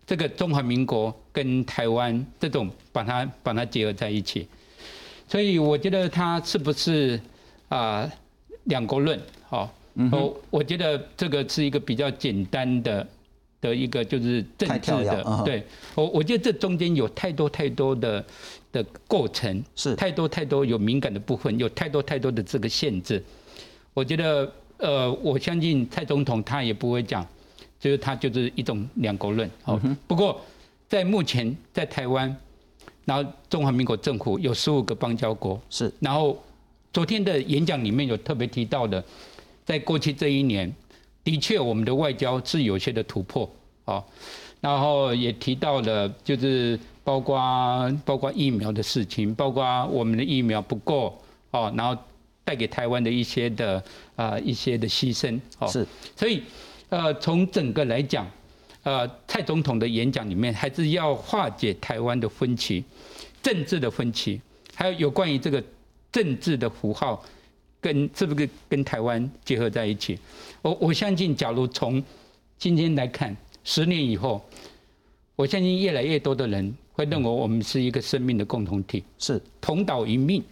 [0.07, 4.47] 这个中华民国跟台湾这种把它把它结合在一起。
[5.27, 7.19] 所以我觉得他是不是
[7.71, 8.07] 啊
[8.65, 9.19] 两国论？
[9.49, 9.73] 好，
[10.13, 13.07] 我我觉得这个是一个比较简单的
[13.63, 18.23] 的一个就是政治的，对我我觉得这中间有太多太多的。
[18.77, 23.23] 的构成是太多太多有敏感的部分，有太多太多的这个限制。
[23.95, 27.27] 我觉得，呃，我相信蔡总统他也不会讲，
[27.81, 29.51] 就是他就是一种两国论。
[29.63, 30.39] 好，不过
[30.87, 32.37] 在目前在台湾，
[33.07, 36.37] 然后中华民国政府有十五个邦交国是，然后
[36.93, 39.03] 昨天的演讲里面有特别提到的，
[39.65, 40.71] 在过去这一年，
[41.25, 43.51] 的确我们的外交是有些的突破。
[43.87, 44.07] 好，
[44.61, 46.79] 然后也提到了就是。
[47.07, 47.39] 包括
[48.05, 51.17] 包括疫苗的事情，包括我们的疫苗不够
[51.53, 51.97] 哦，然后
[52.43, 53.81] 带给台湾的一些的
[54.17, 56.43] 啊一些的牺牲哦，是，所以
[56.89, 58.29] 呃从整个来讲，
[58.83, 62.83] 呃蔡总统的演讲里面还是要化解台湾的分歧，
[63.41, 64.41] 政治的分歧，
[64.75, 65.63] 还有有关于这个
[66.11, 67.23] 政治的符号
[67.81, 70.19] 跟是不是跟台湾结合在一起？
[70.61, 72.03] 我我相信，假如从
[72.59, 74.45] 今天来看，十年以后，
[75.37, 76.77] 我相信越来越多的人。
[76.97, 80.43] 会认为我们是一个生命的共同体，是同岛一命。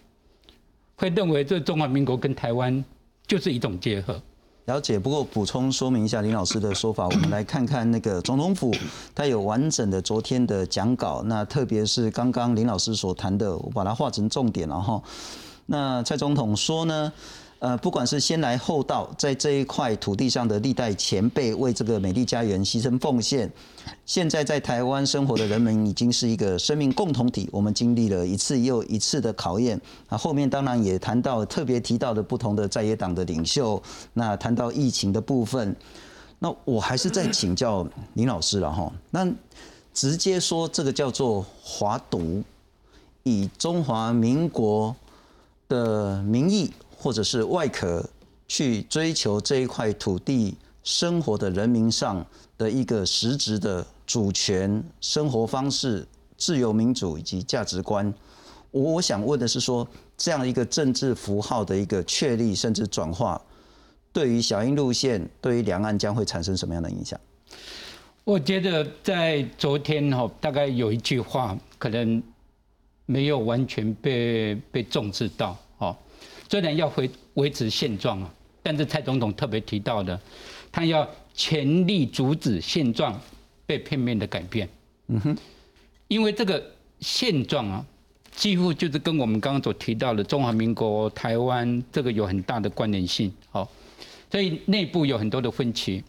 [0.95, 2.85] 会认为这中华民国跟台湾
[3.25, 4.21] 就是一种结合。
[4.65, 8.71] 了解，不过补充说明一下林老师的说法，我们来看看那个总统府，
[9.15, 11.23] 它有完整的昨天的讲稿。
[11.25, 15.01] 那特别是刚刚林老师所谈的，我把它画成重点了哈。
[15.65, 17.11] 那蔡总统说呢？
[17.65, 23.51] 呃，不管是先来后到，在这一块土地上的历代前辈为这个美丽家园牺牲奉献，
[24.05, 27.49] 现在在台湾生活的人们已经是一个生命共同体。
[27.51, 29.81] 我们经历了一次又一次的考验。
[30.09, 33.81] 啊，后面当然也谈到特别提到的不同的在野党的领袖，
[34.13, 35.75] 那谈到疫情的部分，
[36.37, 38.93] 那我还是在请教林老师了哈。
[39.09, 39.27] 那
[39.91, 42.43] 直接说这个叫做华独，
[43.23, 44.95] 以中华民国
[45.67, 46.71] 的名义。
[47.05, 48.03] 或者是外壳
[48.47, 52.25] 去追求这一块土地生活的人民上
[52.57, 56.03] 的一个实质的主权、生活方式、
[56.35, 58.11] 自由民主以及价值观。
[58.71, 59.87] 我我想问的是，说
[60.17, 63.39] 这样一个政治符号的一个确立甚至转化，
[64.11, 67.19] 对于小英路线，对于两岸将会产生什么样的影响？
[68.23, 72.23] 我觉得在昨天哈，大概有一句话可能
[73.05, 75.55] 没有完全被被重视到。
[76.47, 80.19] 虽然要维维持现状啊，但是蔡总统特别提到的，
[80.71, 83.19] 他要全力阻止现状
[83.65, 84.69] 被片面的改变。
[85.07, 85.37] 嗯哼，
[86.07, 86.63] 因为这个
[86.99, 87.85] 现状啊，
[88.31, 93.33] 几乎就是跟我们刚刚所提到的中华民国台湾这个有很大的关联性。
[93.49, 93.67] 好，
[94.31, 96.03] 所以内部有很多的分歧。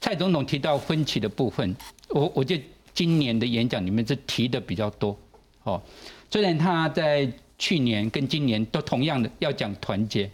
[0.00, 1.76] 蔡总统提到分歧的部分，
[2.08, 5.16] 我我觉得今年的演讲里面是提的比较多。
[5.62, 5.80] 哦，
[6.28, 7.32] 虽然他在。
[7.60, 10.28] 去年跟今年都同样的要讲团结，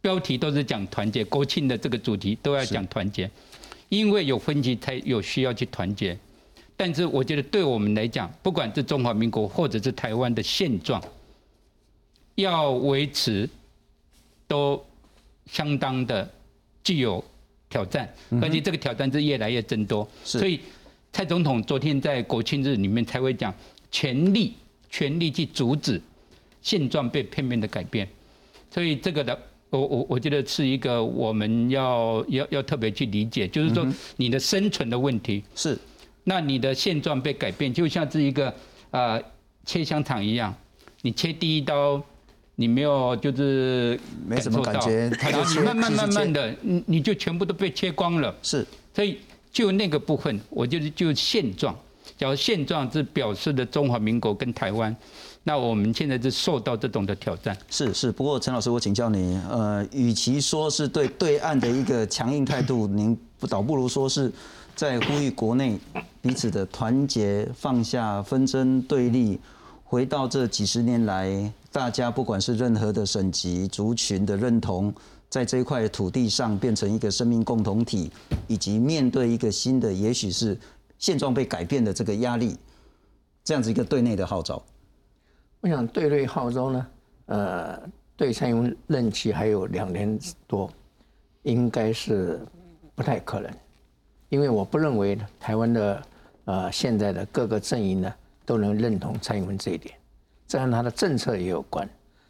[0.00, 3.30] 标题都是讲团结，国庆的这个主题都要讲团结，
[3.88, 6.18] 因为有分歧才有需要去团结。
[6.76, 11.00] 但是我觉得对我们来讲，不管是中华民国或者是台湾的现状，
[12.34, 13.48] 要维持
[14.48, 14.84] 都
[15.46, 16.28] 相当的
[16.82, 17.24] 具有
[17.70, 20.08] 挑战，而且这个挑战是越来越增多。
[20.24, 20.58] 所以
[21.12, 23.54] 蔡总统昨天在国庆日里面才会讲
[23.92, 24.54] 全力。
[24.90, 26.00] 全力去阻止
[26.62, 28.08] 现状被片面的改变，
[28.70, 29.38] 所以这个的，
[29.70, 35.44] 我我我觉得是一个我们要要要特别去理解，就是说你的生存的问题。
[35.54, 35.78] 是，
[36.24, 38.52] 那你的现状被改变，就像是一个
[38.90, 39.22] 呃
[39.64, 40.54] 切香肠一样，
[41.02, 42.02] 你切第一刀，
[42.56, 49.18] 你没有就是没什么感觉，然后你慢慢慢慢的，你你就全部都被切光了，是，所以
[49.52, 51.78] 就那个部分，我就是就现状。
[52.16, 54.94] 假如现状是表示的中华民国跟台湾，
[55.44, 57.56] 那我们现在是受到这种的挑战。
[57.70, 63.16] 是是，不过陈老师，我请教你，呃，与其说是对对岸的一个强硬态度，您
[63.48, 64.32] 倒不如说是
[64.74, 65.78] 在呼吁国内
[66.20, 69.38] 彼此的团结，放下纷争对立，
[69.84, 74.92] 回到这几十年来，大家不管是任何的省级族群的认同，
[75.28, 78.10] 在这一块土地上变成一个生命共同体，
[78.46, 80.58] 以及面对一个新的，也许是
[80.98, 82.56] 现状被改变的这个压力，
[83.42, 84.62] 这样子一个对内的号召。
[85.60, 86.86] 我想对内号召呢，
[87.26, 87.80] 呃，
[88.16, 90.70] 对蔡英文任期还有两年多，
[91.42, 92.40] 应该是
[92.94, 93.50] 不太可能，
[94.28, 96.02] 因为我不认为台湾的
[96.44, 98.14] 呃现在的各个阵营呢。
[98.48, 99.94] 都能认同蔡英文这一点，
[100.46, 101.86] 这跟他的政策也有关，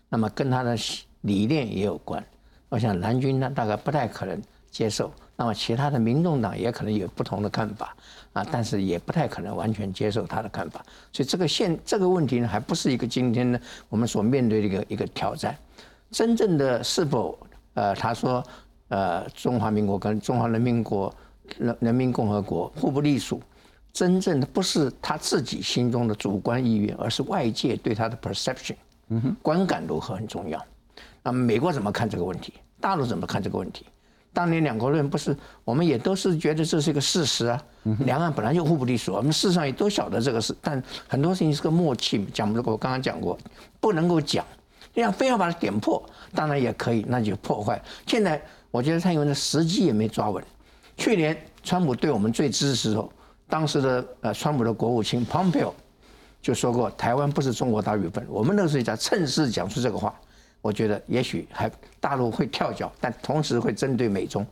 [0.09, 0.77] 那么跟他的
[1.21, 2.21] 理念也有关。
[2.69, 7.97] 我想蓝军呢大概不太可能接受，那么其他的民众党也可能有不同的看法
[8.33, 10.85] 啊，但是也不太可能完全接受他的看法。
[11.12, 15.57] 所以这个现这个问题呢，还不是一个今天呢我们所面对的一个一个挑战。
[16.11, 17.38] 真正的是否
[17.75, 18.43] 呃他说
[18.88, 21.14] 呃中华民国跟中华人民国
[21.59, 23.41] 人人民共和国互不隶属。
[23.91, 28.77] 真正的不是他自己心中的主观意愿，而是外界对他的 perception，
[29.43, 30.64] 观感如何很重要。
[31.25, 32.53] 那么美国怎么看这个问题？
[32.79, 33.87] 大陆怎么看这个问题？
[34.38, 37.61] 当年两国论不是，我们也都是觉得这是一个事实啊。
[38.05, 42.24] 两岸本来就互不隶属，我们事实上也都晓得这个事，但很多事情是个默契。
[42.33, 43.37] 讲不过，我刚刚讲过，
[43.81, 44.46] 不能够讲，
[44.94, 46.01] 这样非要把它点破，
[46.37, 47.83] 当然也可以，那就破坏。
[48.07, 50.44] 现在我觉得蔡英文的时机也没抓稳。
[50.96, 53.12] 去年川普对我们最支持的时候。
[53.48, 55.72] 当时的呃，川普的国务卿 Pompeo
[56.40, 58.24] 就说过，台湾不是中国大部分。
[58.29, 60.14] 我们那时候在趁势讲出这个话，
[60.61, 64.47] 我觉得也许还大陆会跳脚，但同时会针对美中，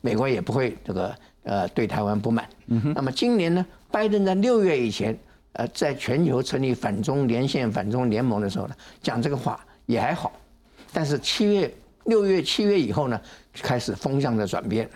[0.00, 1.14] 美国也不会这个
[1.44, 2.48] 呃对台湾不满。
[2.66, 5.16] 那么今年呢，拜登在六月以前，
[5.52, 10.32] 呃，在全球成立反中连线、反中联盟的时候呢，讲这个话也还好，
[10.92, 11.72] 但是七月、
[12.04, 13.20] 六月、七月以后呢，
[13.54, 14.88] 开始风向的转变。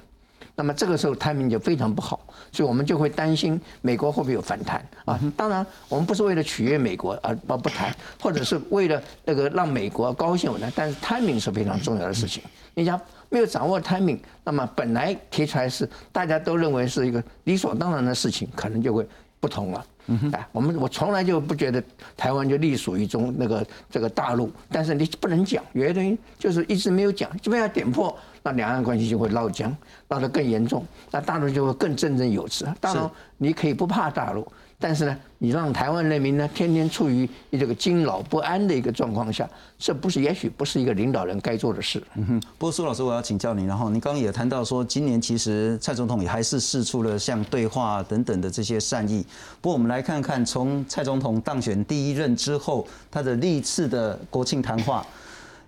[0.59, 2.19] 那么这个时候 timing 就非常不好，
[2.51, 5.17] 所以我们就会担心美国会不会有反弹啊？
[5.37, 10.69] 当然，我们不是为了取悦美国而不不谈，或者是为了那个让美国高兴呢？
[10.75, 12.43] 但是 timing 是非常重要的事情。
[12.75, 19.87] 你想没有掌握 timing，那么本来提出来是大家都认为是一个理所当然的事情，可能就会不同了。
[20.33, 21.83] 哎，我们我从来就不觉得
[22.17, 28.17] 台湾就隶属于中那个这个大陆，但是你不能讲，有些东西就是一直没有讲，这边要点破。
[28.43, 32.67] 那两岸关系就会闹僵，闹得更严重，那大陆就会更振振有词。
[32.81, 34.47] 大陆你可以不怕大陆，
[34.81, 42.01] 但是呢，你让台湾人民呢天天处于这个惊扰不安的一个状况下，这不是也许不是一个领导人该做的事。
[42.15, 49.27] 嗯哼，不过苏老师，我要请教你，然后你刚刚也谈到说，今年其实蔡总统也还是试出了像对话等等的这些善意。
[49.61, 55.05] 不过我们来看看，从蔡总统当选第一任之后，他的历次的国庆谈话。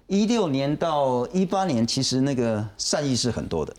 [0.07, 3.73] 一六年到一八年，其实那个善意是很多的。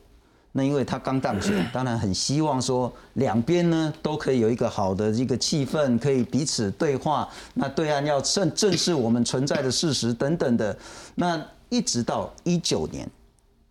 [0.54, 7.28] 那因为他刚当选， 当然很希望说两边呢都可以有一个好的一个气氛，可以彼此对话。
[7.54, 10.78] 那对岸要正正视我们存在的事实等等的。
[11.16, 13.10] 那一直到一九年，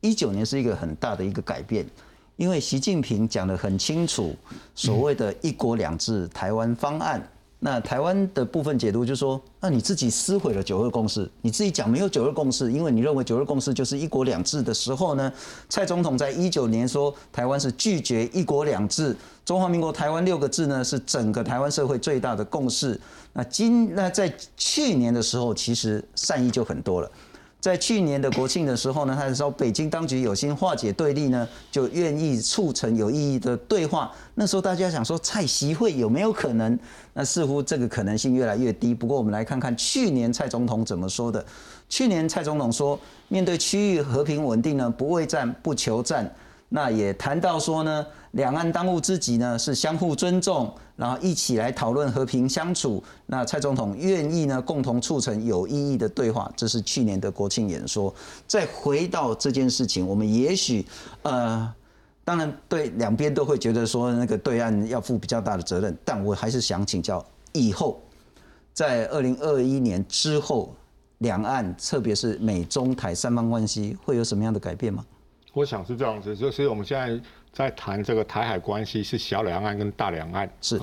[0.00, 1.86] 一九年是一个很大的一个改变，
[2.36, 4.34] 因为习近平讲得很清楚，
[4.74, 7.22] 所谓的一国两制台湾方案。
[7.62, 15.30] 那台湾的部分解读就是说，那你自己撕毁了九二共识，你自己讲没有九二共识，因为你认为九二共识就是一国两制的时候呢，
[15.68, 22.98] 蔡总统在一九年说台湾是拒绝一国两制，中华民国台湾六个字呢是整个台湾社会最大的共识。
[23.34, 27.10] 那今那在去年的时候，其实善意就很多了。
[27.60, 34.10] 在去年的国庆的时候呢，他说北京当局有心化解对立呢，就愿意促成有意义的对话。
[34.34, 36.78] 那时候大家想说蔡习会有没有可能？
[37.12, 38.94] 那似乎这个可能性越来越低。
[38.94, 41.44] 不过我们来看看去年蔡总统怎么说的。
[41.88, 46.32] 去年蔡总统说，面对区域和平稳定呢，不畏战不求战。
[46.70, 53.02] 那也谈到说呢，两岸当务之急呢是相互尊重，然后一起来讨论和平相处。
[53.24, 58.14] 那蔡总统愿意呢共同促成有意义的对话，这是去年的国庆演说。
[58.46, 60.84] 再回到这件事情，我们也许
[61.22, 61.74] 呃，
[62.22, 67.98] 当然对两边都会觉得说那个对岸要负比较大的责任，但我还是想请教，以后
[68.74, 70.74] 在二零二一年之后，
[71.18, 75.02] 两岸特别是美中台三方关系会有什么样的改变吗？
[75.52, 77.20] 我想是这样子，就是我们现在
[77.52, 80.80] 在谈这个台海关系，是小两岸跟大两岸是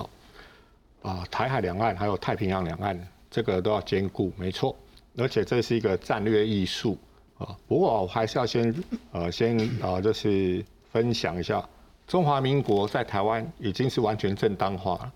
[1.02, 4.76] 啊，台海两岸还有太平洋两岸，这个都要兼顾，没错。
[5.18, 6.98] 而且这是一个战略艺术
[7.38, 7.56] 啊。
[7.68, 11.68] 不过我还是要先呃先啊，就是分享一下，
[12.06, 15.14] 中华民国在台湾已经是完全正当化了。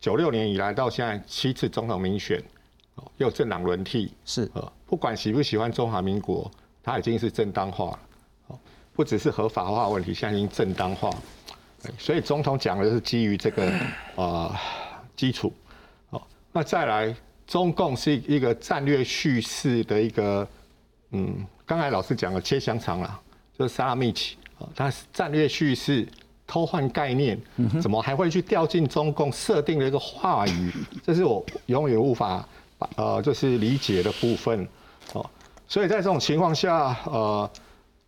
[0.00, 2.40] 九六年以来到现在七次总统民选，
[3.16, 6.48] 又政党轮替，是呃，不管喜不喜欢中华民国，
[6.82, 8.00] 它已经是正当化了。
[8.98, 11.08] 不只是合法化问题，现在已经正当化，
[11.96, 13.72] 所以总统讲的是基于这个
[14.16, 14.60] 啊
[15.14, 15.52] 基础，
[16.10, 17.14] 好，那再来，
[17.46, 20.48] 中共是一个战略叙事的一个，
[21.12, 23.20] 嗯，刚才老师讲了切香肠啦，
[23.56, 26.04] 就是萨拉米奇啊，但是战略叙事
[26.44, 27.40] 偷换概念，
[27.80, 30.72] 怎么还会去掉进中共设定的一个话语？
[31.04, 32.44] 这是我永远无法
[32.96, 34.66] 呃，就是理解的部分
[35.12, 35.24] 哦。
[35.68, 37.48] 所以在这种情况下，呃，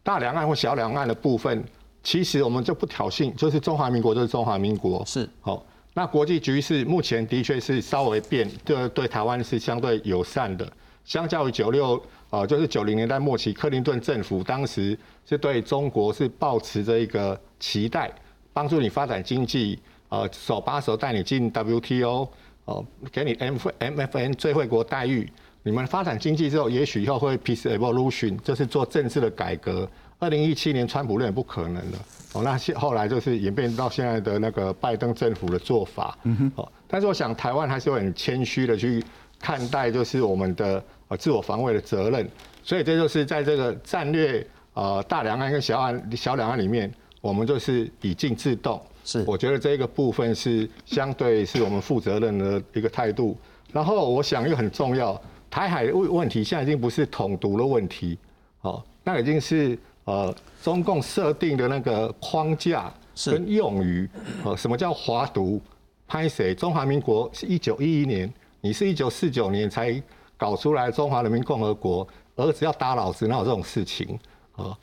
[0.03, 1.65] 大两岸或小两岸的部分，
[2.03, 5.65] 其实我们就不挑衅，就是中华民国就是中华民国，是好。
[5.93, 10.73] 那国际局势目前的确是稍微变，对对台湾是相对友善的，
[11.05, 14.97] 相较于九六，呃，就是九零年代末期，克林顿政府当时
[15.27, 18.11] 是对中国是抱持着一个期待，
[18.53, 19.79] 帮助你发展经济，
[20.11, 22.29] 呃，手把手带你进 WTO，
[22.67, 25.31] 哦，给你 M MFN 最惠国待遇。
[25.63, 29.89] 你们发展经济之后，也许以后会 peace evolution，就是做政治的改革。
[30.19, 31.99] 二零一七年川普认为不可能了，
[32.35, 39.03] 哦，那现后来就是演变到现在的那个拜登政府的做法，嗯哦，但是我想台湾还是很谦虚的去
[39.39, 42.29] 看待，就是我们的呃自我防卫的责任。
[42.63, 46.93] 所以这就是在这个战略呃大两岸跟小岸小两岸里面，
[47.23, 48.81] 我们就是以静制动。
[49.03, 53.37] 是，我觉得这个部分是相对是我们负责任的一个态度。
[53.73, 55.21] 然后我想又很重要。
[55.51, 58.17] 台海问问题现在已经不是统独的问题，
[58.61, 62.93] 哦，那已经是呃中共设定的那个框架
[63.27, 64.09] 跟用语，
[64.45, 65.61] 呃，什么叫华独？
[66.07, 66.55] 拍谁？
[66.55, 70.03] 中华民国是一九一一年，你是一九四九年才
[70.37, 74.19] 搞出来中华人民共和国，儿子要打老子，哪有这种事情？
[74.57, 74.77] 哦，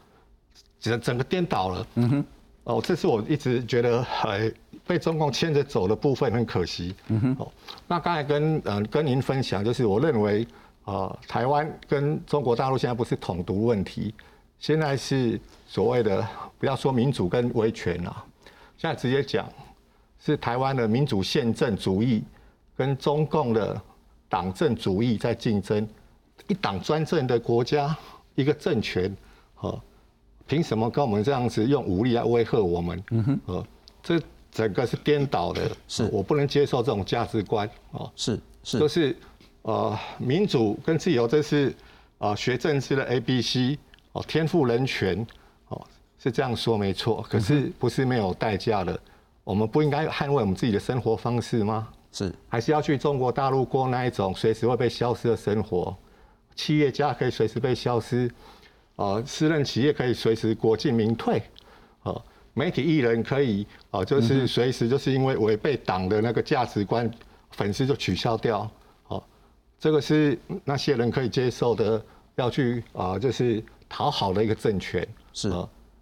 [0.79, 1.87] 整整个颠倒了。
[1.95, 2.25] 嗯哼，
[2.63, 4.49] 哦，这是我一直觉得呃
[4.87, 6.95] 被中共牵着走的部分，很可惜。
[7.09, 7.51] 嗯哼，哦，
[7.87, 10.47] 那刚才跟嗯跟您分享，就是我认为。
[10.87, 14.15] 啊，台湾跟中国大陆现在不是统独问题，
[14.57, 16.25] 现在是所谓的
[16.57, 18.23] 不要说民主跟威权了，
[18.77, 19.49] 现在直接讲
[20.17, 22.23] 是台湾的民主宪政主义
[22.77, 23.81] 跟中共的
[24.29, 25.85] 党政主义在竞争，
[26.47, 27.93] 一党专政的国家
[28.35, 29.13] 一个政权，
[29.59, 29.77] 哦，
[30.47, 33.03] 凭什么跟我们这样子用武力来威吓我们？
[33.11, 33.67] 嗯哼，呃，
[34.01, 34.21] 这
[34.51, 39.15] 整个是颠倒的，是我不能接受这种价值观，哦，是是，就是。
[39.63, 41.75] 呃，民主跟自由，这是
[42.19, 43.77] 啊学政治的 A B C
[44.13, 45.27] 哦，天赋人权
[45.67, 45.85] 哦，
[46.17, 47.21] 是这样说没错。
[47.29, 48.97] 可是不是没有代价的，
[49.43, 51.89] 我们不应该捍卫我们自己的生活方式吗？
[52.13, 55.93] 是，还是要去中国大陆过那一种随时会被消失的生活？
[56.55, 58.31] 企业家可以随时被消失，
[58.95, 61.43] 啊，私人企业可以随时国进民退，啊，
[62.57, 67.09] 媒体艺人可以啊，就是随时就是因为违背党的那个价值观，
[67.51, 68.69] 粉丝就取消掉。
[69.79, 70.35] 这个是
[70.65, 72.03] 那些人可以接受的，
[72.33, 75.51] 要去啊，就是讨好的一个政权，是，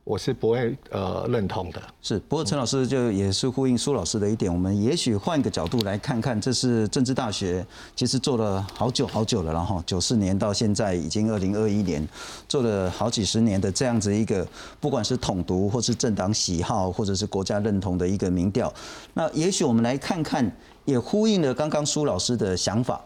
[0.06, 1.82] 我是不会呃认同的。
[2.00, 12.08] 是，不过陈老师就也是呼应苏老师的一点，我们也许换个角度来看看，这是政治大学其实做了好久好久了，然后九四年到现在已经二零二一年，
[12.48, 14.48] 做了好几十年的这样子一个，
[14.80, 18.72] 不管是统独或是政党喜好或者是国家认同的一个民调，
[19.16, 20.50] 那也许我们来看看，
[20.86, 23.02] 也呼应了刚刚苏老师的想法。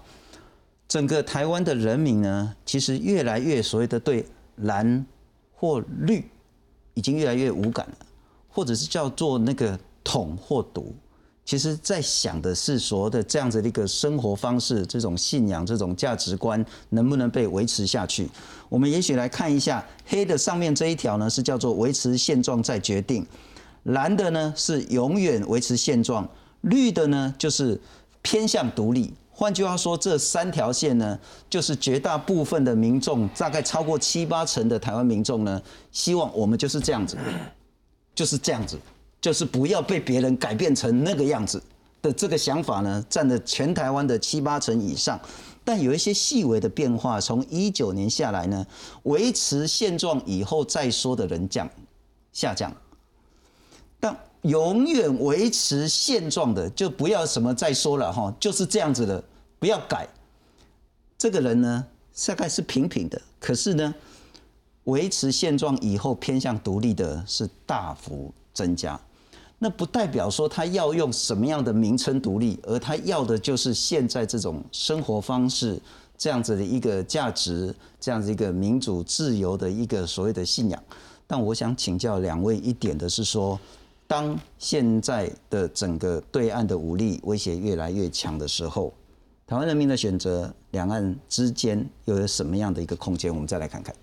[0.90, 4.26] 整个台湾的人民呢，其实越来越所谓的对
[4.58, 5.06] 蓝
[5.54, 6.26] 或绿，
[7.00, 7.96] 已经越来越无感了，
[8.50, 10.94] 或者是叫做那个统或独，
[11.46, 18.30] 其实在想的是所谓的这样子的一个生活方式、这种信仰、这种价值观能不能被维持下去？
[18.68, 23.24] 我们也许来看一下黑的上面这一条呢，是叫做维持现状再决定；
[23.84, 26.28] 蓝的呢是永远维持现状，
[26.62, 27.80] 绿的呢就是
[28.22, 29.14] 偏向独立。
[29.40, 31.18] 换句话说，这三条线呢，
[31.50, 35.62] 就是绝大部分的民众，大概超过七八成的台湾民众呢，
[35.94, 37.18] 希望我们就是这样子，
[38.14, 38.78] 就是这样子，
[39.22, 41.64] 就是不要被别人改变成那个样子
[42.02, 45.18] 的这个想法呢，占了全台湾的七八成以上。
[45.64, 48.68] 但有一些细微的变化，从一九年下来呢，
[49.04, 51.70] 维持现状以后再说的人降
[52.34, 52.76] 下降，
[54.02, 54.14] 但。
[54.44, 59.22] 永远维持现状的，就不要什么再说了哈，就是这样子的，
[59.60, 60.08] 不要改。
[61.18, 61.86] 这个人呢，
[62.28, 63.94] 大概是平平的，可是呢，
[64.86, 69.00] 维持现状以后偏向独立的是大幅增加。
[69.58, 75.80] 那不代表说他要用什么样的名称独立，而他要的就是现在这种生活方式，
[76.18, 80.82] 这样子的一个价值，这样子一个民主自由的一个所谓的信仰。
[81.28, 83.60] 但我想请教两位一点的是说。
[84.08, 88.92] 当现在的整个对岸的武力威胁越来越强的时候，
[89.50, 93.34] 台湾人民的选择，两岸之间又有什么样的一个空间？
[93.34, 93.96] 我们再来看看。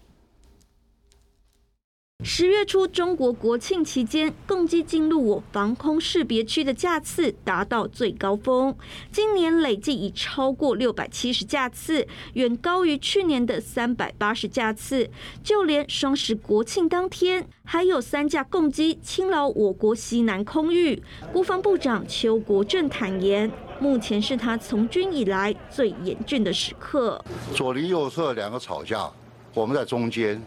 [2.24, 8.76] 十月初，中国国庆期间，共机进入我防空识别区的架次达到最高峰。
[9.12, 15.08] 今年累计已超过六百七十架次，远高于去年的三百八十架次。
[15.42, 21.02] 就连双十国庆当天，还有三架共机侵扰我国西南空域。
[21.32, 27.24] 国防部长邱国正坦言，目前是他从军以来最严峻的时刻。
[27.54, 29.08] 左邻右舍两个吵架，
[29.54, 30.42] 我们在中间。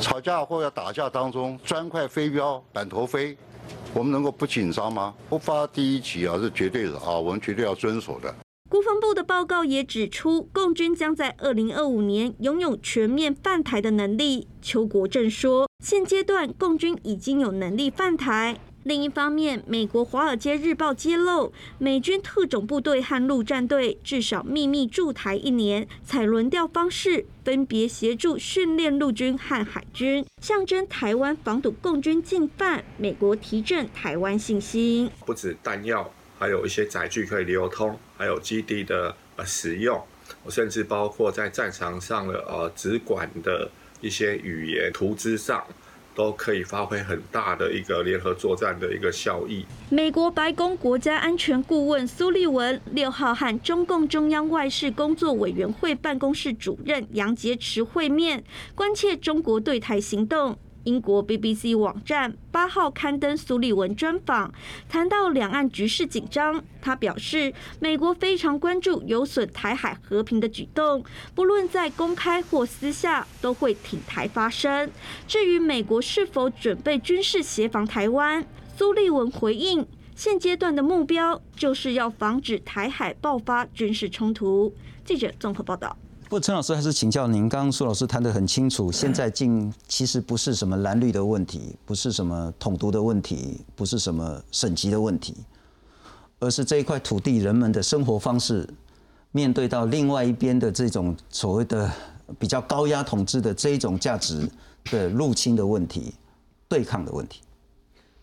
[0.00, 3.36] 吵架或要打架当中，砖块飞镖、板头飞，
[3.92, 5.14] 我们能够不紧张吗？
[5.28, 8.32] 不发第一级啊，是绝对的啊，我们绝对要遵守的。
[8.70, 14.46] 国防部的报告也指出，共军将在二零二五年拥有全面犯台的能力。
[14.60, 18.58] 邱国正说，现阶段共军已经有能力犯台。
[18.88, 32.82] 另一方面，美国《华尔街日报》揭露，美军特种部队和陆战队至少秘密驻台一年，采轮调方式，分别协助训练陆军和海军，象征台湾防堵共军进犯。
[32.96, 40.02] 美国提振台湾信心，不止弹药，还有一些载具可以流通，还有基地的呃使用，
[40.48, 43.70] 甚至包括在战场上的呃直管的
[44.00, 45.62] 一些语言图资上。
[46.18, 49.64] 都可以发挥很大的一个联合作战的一个效益。
[49.88, 58.42] 美国白宫国家安全顾问苏利文六号和中共中央外事工作委员会办公室主任杨洁篪会面，
[58.74, 60.58] 关切中国对台行动。
[60.84, 64.52] 英国 BBC 网站八号刊登苏利文专访，
[64.88, 71.04] 谈到两岸局势紧张，他表示，美国非常关注有损台海和平的举动，
[71.34, 74.90] 不论在公开或私下，都会挺台发声。
[75.26, 84.74] 至于美国是否准备军事协防台湾，苏利文回应，现阶段的目标就是要防止台海爆发军事冲突。
[85.04, 85.96] 记者综合报道。
[86.28, 95.34] 不陈老师还是请教您，刚刚苏老师谈得很清楚，现在竟其实不是什么蓝绿的问题，不是什么统独的问题，不是什么省级的问题，
[96.38, 98.68] 而是这一块土地人们的生活方式，
[99.32, 101.90] 面对到另外一边的这种所谓的
[102.38, 104.46] 比较高压统治的这一种价值
[104.90, 106.12] 的入侵的问题，
[106.68, 107.40] 对抗的问题，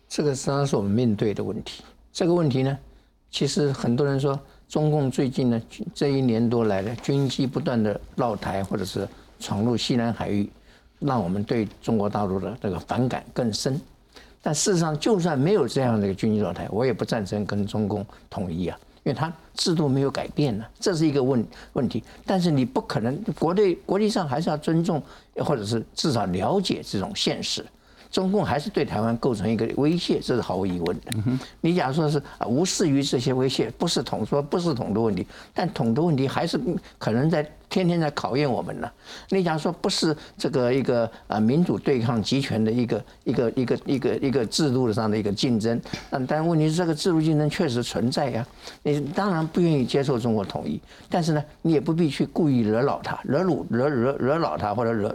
[0.08, 1.82] 这个实际上是我们面对的问题。
[2.12, 2.78] 这个问题呢，
[3.32, 4.38] 其实很多人说。
[4.68, 5.62] 中共最近呢，
[5.94, 9.08] 这一年多来的军机不断的绕台或者是
[9.38, 10.48] 闯入西南海域，
[10.98, 13.80] 让我们对中国大陆的这个反感更深。
[14.42, 22.02] 但事实上，就算没有这样的一个军机绕台，我也不赞成跟中共统一啊，因为它制度没有改变呢，这是一个问问题。
[22.24, 25.02] 但是你不可能，国内国际上还是要尊重，
[25.36, 27.64] 或者是至少了解这种现实。
[28.16, 31.12] 中共还是对台湾构成一个威胁，这是毫无疑问的。
[31.60, 36.58] 你假如说是无视于这些威胁，不是统说不是统的问题，但统的问题还是
[36.96, 37.46] 可能在。
[37.68, 38.90] 天天在考验我们呢。
[39.30, 48.46] 你假如说不是这个一个啊民主对抗集权的一个一个一个一个一个制度上的一个竞争，但但问题是这个制度竞争确实存在呀。
[48.82, 55.14] 你当然不愿意接受中国统一，但是呢，你也不必去故意惹恼他，惹怒惹惹惹恼他，或者惹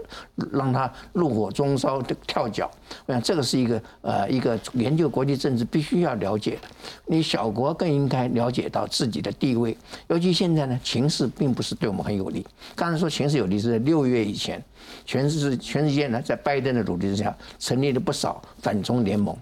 [0.51, 2.69] 让他怒火中烧跳脚。
[3.05, 6.67] 我想这个是一个呃一个研究国际政治必须要了解的。
[7.05, 9.77] 你小国更应该了解到自己的地位，
[10.07, 12.40] 尤其现在呢，情势并不是对我们很有利。
[12.75, 14.63] 刚才说形势有利是在六月以前，
[15.05, 19.35] 全世全世界呢，在拜登的努力之下，成立了不少反中联盟。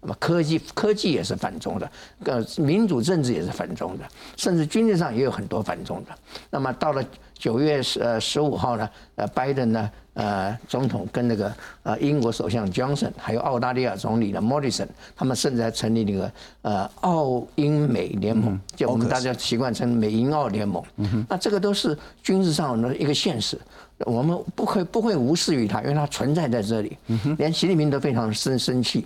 [0.00, 1.90] 那么科技科技也是反中的，
[2.24, 4.04] 呃，民主政治也是反中的，
[4.36, 6.16] 甚至军事上也有很多反中的。
[6.50, 9.90] 那么到了九月十呃十五号呢，呃，拜登呢。
[10.14, 11.52] 呃，总统跟那个
[11.82, 14.86] 呃英国首相 Johnson，还有澳大利亚总理的 Morrison，
[15.16, 20.82] 他们甚至还成立那个呃澳英美联盟，就我们大家习惯称美英澳联盟。
[21.28, 23.58] 那这个都是军事上的一个现实，
[24.06, 26.96] 我们不会不会无视于它，因为它存在在这里。
[27.36, 29.04] 连习近平都非常生生气。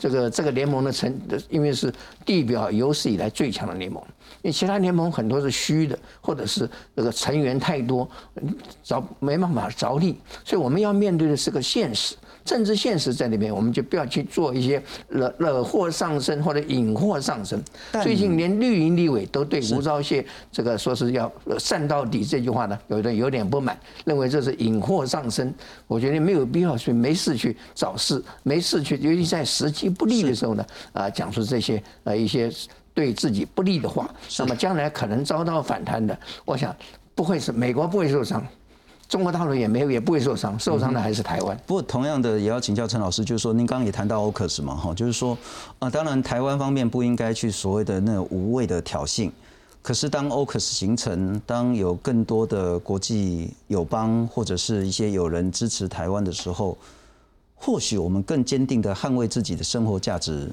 [0.00, 1.14] 这个这个联盟的成，
[1.50, 1.92] 因为是
[2.24, 4.02] 地表有史以来最强的联盟。
[4.42, 8.08] 因为其他联盟很多是虚的，或者是那个成员太多，
[8.82, 12.16] 着没办法着力，所以我们要面对的是个现实，
[12.50, 17.62] 政治现实在那边，我们就不要去做一些惹惹祸上身或者引祸上身。
[18.02, 21.30] 最近连绿营立委都对吴钊燮这个说是要
[21.60, 25.54] 善到底这句话呢，有的有点不满，认为这是引祸上身。
[25.86, 32.50] 我觉得没有必要去没事去找事，没事去，尤其在时机不利的时候呢，啊，讲出这些呃一些。
[32.92, 36.74] 对自己不利的话，那么将来可能遭到反弹的，我想
[37.14, 38.44] 不会是美国不会受伤，
[39.10, 41.60] 中国大陆也没有也不会受伤，受伤的还是台湾。
[41.66, 45.36] 不过同样的也要请教陈老师，就是说您刚刚也谈到 OCS 嘛，哈，就是说
[45.80, 49.28] 啊，当然台湾方面不应该去所谓的那无谓的挑衅，
[49.82, 56.78] 可是当 OCS 形成，当有更多的国际友邦或者是一些友人支持台湾的时候。
[57.62, 60.50] 或许我们更坚定的捍卫自己的生活价值，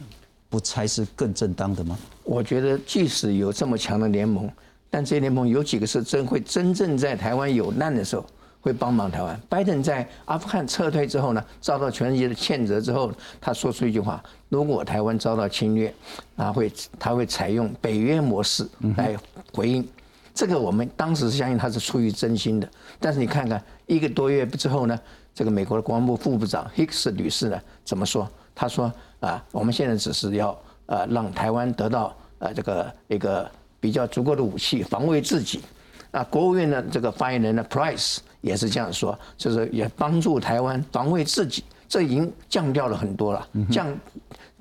[0.50, 1.98] 不才是更正当的吗？
[2.26, 4.52] 我觉得，即使有这么强的联盟，
[4.90, 8.26] 但这些联盟有几个是真会真正在台湾有难的时候
[8.68, 9.40] 会帮忙台湾？
[9.48, 15.94] 拜登在阿富汗撤退之后呢，遭到全世界的谴责之后，他说出一句话：如果台湾遭到侵略，
[16.36, 19.16] 他会他会采用北约模式来
[19.54, 19.88] 回应。
[20.34, 25.00] 这个我们当时是相信他是出于真心的，但是你看看一个多月之后呢？
[25.34, 28.28] 这个美国的国防部副部长 Hicks 女士呢怎么说？
[28.54, 33.50] 她说啊，我们现在只是要呃让台湾得到呃这个一个
[33.80, 35.62] 比较足够的武器防卫自己。
[36.10, 38.18] 啊，国务院的这个发言人呢 Price
[38.48, 41.64] 也是这样说，就是也帮助台湾防卫自己。
[41.88, 43.88] 这已经降掉了很多了，降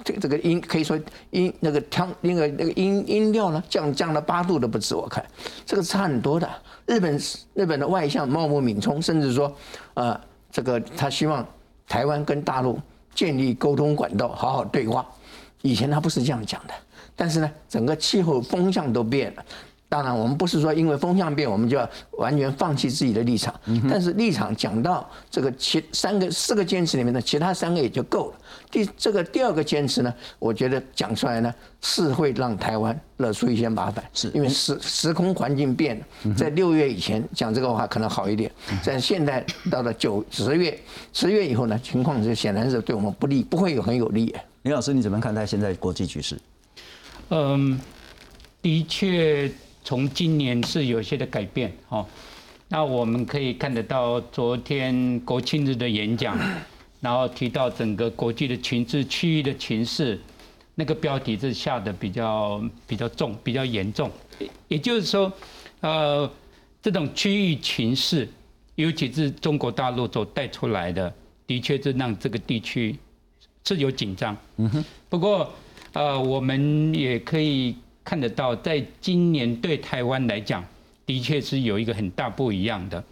[0.05, 0.99] 这这个音可以说
[1.30, 5.24] 音那个调那个那个音音调呢降降了八度都不止，我看
[5.64, 6.49] 这个差很多的。
[6.87, 7.20] 日本
[7.55, 9.51] 日本的外相茂木敏充甚至说，
[9.95, 10.20] 呃。
[10.49, 11.47] 这个他希望
[11.87, 12.80] 台湾跟大陆
[13.14, 15.05] 建立沟通管道，好好对话。
[15.61, 16.72] 以前他不是这样讲的，
[17.14, 19.45] 但是呢，整个气候风向都变了。
[19.89, 23.55] 当然，我们不是说因为风向变，我们就要完全放弃自己的立场。
[23.89, 28.37] 但是立场讲到这个其三个四个坚持里面的其他三个也就够了。
[28.68, 36.34] 第这个第二个坚持呢，我觉得讲出来呢是会让台湾惹出一些麻烦，是因为时时空环境变了。
[36.34, 38.51] 在六月以前讲这个话可能好一点，
[38.82, 40.76] 在现在到了九十月
[41.12, 44.34] 十月以后呢，情况就显然是对我们不利，不会有很有利。
[44.62, 46.37] 林老师，你怎么看待现在国际局势？
[47.30, 47.80] 嗯，
[48.61, 49.49] 的确。
[49.87, 52.05] 从今年是有些的改变，哦，
[52.66, 56.37] 那我们可以看得到昨天国庆日的演讲，
[57.01, 60.20] 然后提到整个国际的情势、区域的情势，
[60.74, 64.11] 那个标题是下的比较比较重、比较严重。
[64.66, 65.32] 也就是说，
[65.82, 66.28] 呃，
[66.82, 68.28] 这种区域情势，
[68.74, 71.14] 尤其是中国大陆所带出来的，
[71.47, 72.97] 的确是让这个地区
[73.64, 74.37] 是有紧张。
[74.57, 74.84] 嗯哼。
[75.09, 75.49] 不过，
[75.93, 77.76] 呃，我们也可以。
[78.07, 80.64] 看得到，在今年对台湾来讲，
[81.04, 83.02] 的确是有一个很大不一样的。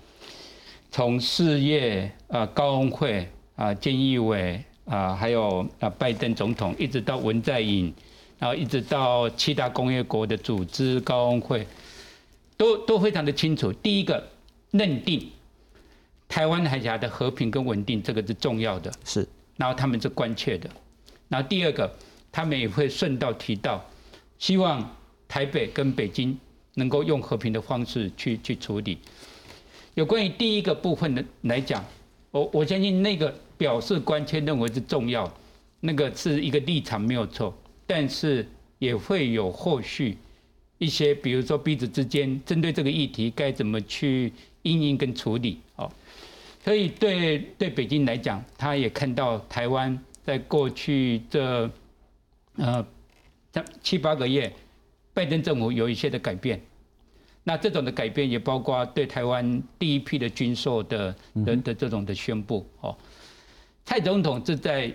[0.93, 7.93] 从四月啊高峰会啊菅义伟啊还有啊拜登总统，一直到文在寅，
[8.39, 11.67] 然后一直到七大工业国的组织高峰会，
[12.57, 13.73] 都都非常的清楚。
[13.73, 14.25] 第一个
[14.71, 15.29] 认定
[16.29, 19.27] 台湾海峡的和平跟稳定，这个是重要的，是。
[19.57, 20.71] 然后他们是关切的。
[21.29, 21.93] 然后第二个，
[22.31, 23.85] 他们也会顺道提到。
[24.45, 24.95] 希望
[25.27, 26.39] 台北跟北京
[26.75, 28.99] 能够用和平的方式去去处理。
[29.95, 31.83] 有关于第一个部分的来讲，
[32.31, 35.33] 我我相信那个表示关切认为是重要，
[35.81, 38.47] 那个是一个立场没有错，但是
[38.79, 40.19] 也会有后续
[40.77, 44.31] 一些，比如说彼此之间针对这个议题该怎么去
[44.61, 45.91] 应应跟处理哦。
[46.63, 51.71] 所以对对北京来讲，他也看到台湾在过去这
[52.57, 52.87] 呃。
[53.83, 54.53] 七八个月，
[55.13, 56.61] 拜登政府有一些的改变，
[57.43, 62.97] 那这种的改变也包括对台湾第一批的军售的的的这种的宣布哦。
[63.85, 64.93] 蔡总统是在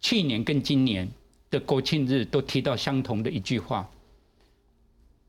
[0.00, 1.08] 去年跟今年
[1.50, 3.88] 的国庆日都提到相同的一句话：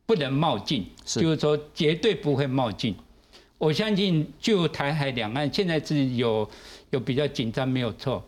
[0.05, 2.95] 不能冒进，就是说绝对不会冒进。
[3.57, 6.49] 我相信就台海两岸现在是有
[6.91, 8.25] 有比较紧张，没有错。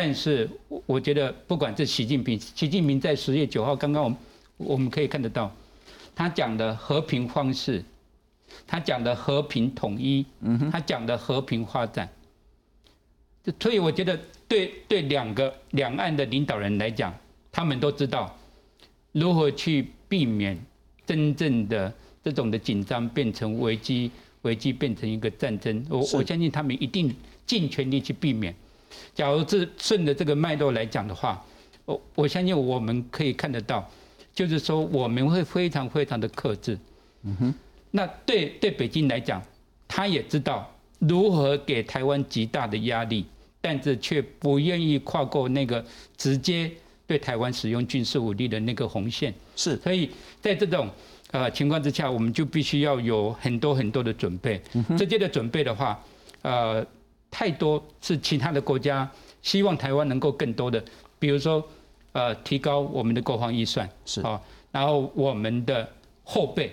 [0.00, 0.48] 但是
[0.86, 4.18] 我觉得，不管是习近平，习近平在十月九号刚刚，我们
[4.58, 5.52] 我们可以看得到，
[6.14, 7.82] 他讲的和平方式，
[8.64, 10.24] 他讲的和平统一，
[10.70, 12.08] 他讲的和平发展，
[13.58, 17.12] 所以我觉得，对对两个两岸的领导人来讲，
[17.50, 18.32] 他们都知道
[19.10, 20.56] 如何去避免
[21.04, 21.92] 真正的
[22.22, 25.84] 这种的紧张变成危机，危机变成一个战争。
[25.90, 27.12] 我我相信他们一定
[27.44, 28.54] 尽全力去避免。
[29.14, 31.44] 假如这顺着这个脉络来讲的话，
[31.84, 33.88] 我我相信我们可以看得到，
[34.34, 36.78] 就是说我们会非常非常的克制。
[37.24, 37.54] 嗯哼。
[37.90, 39.42] 那对对北京来讲，
[39.86, 43.24] 他也知道如何给台湾极大的压力，
[43.60, 45.84] 但是却不愿意跨过那个
[46.16, 46.70] 直接
[47.06, 49.32] 对台湾使用军事武力的那个红线。
[49.56, 49.76] 是。
[49.78, 50.10] 所以
[50.40, 50.88] 在这种
[51.30, 54.60] 呃情况之下，我们就必须要有很多很多的准备。
[54.96, 55.98] 这些的准备的话，
[56.42, 56.86] 呃。
[57.30, 59.08] 太多是其他的国家
[59.42, 60.82] 希望台湾能够更多的，
[61.18, 61.62] 比如说，
[62.12, 64.20] 呃，提高我们的国防预算是。
[64.22, 64.40] 啊，
[64.72, 65.88] 然后我们的
[66.24, 66.72] 后备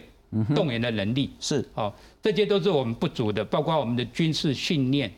[0.55, 1.63] 动员的能力是。
[1.75, 5.11] 啊，这些都是我们不足的，包括我们的军事训练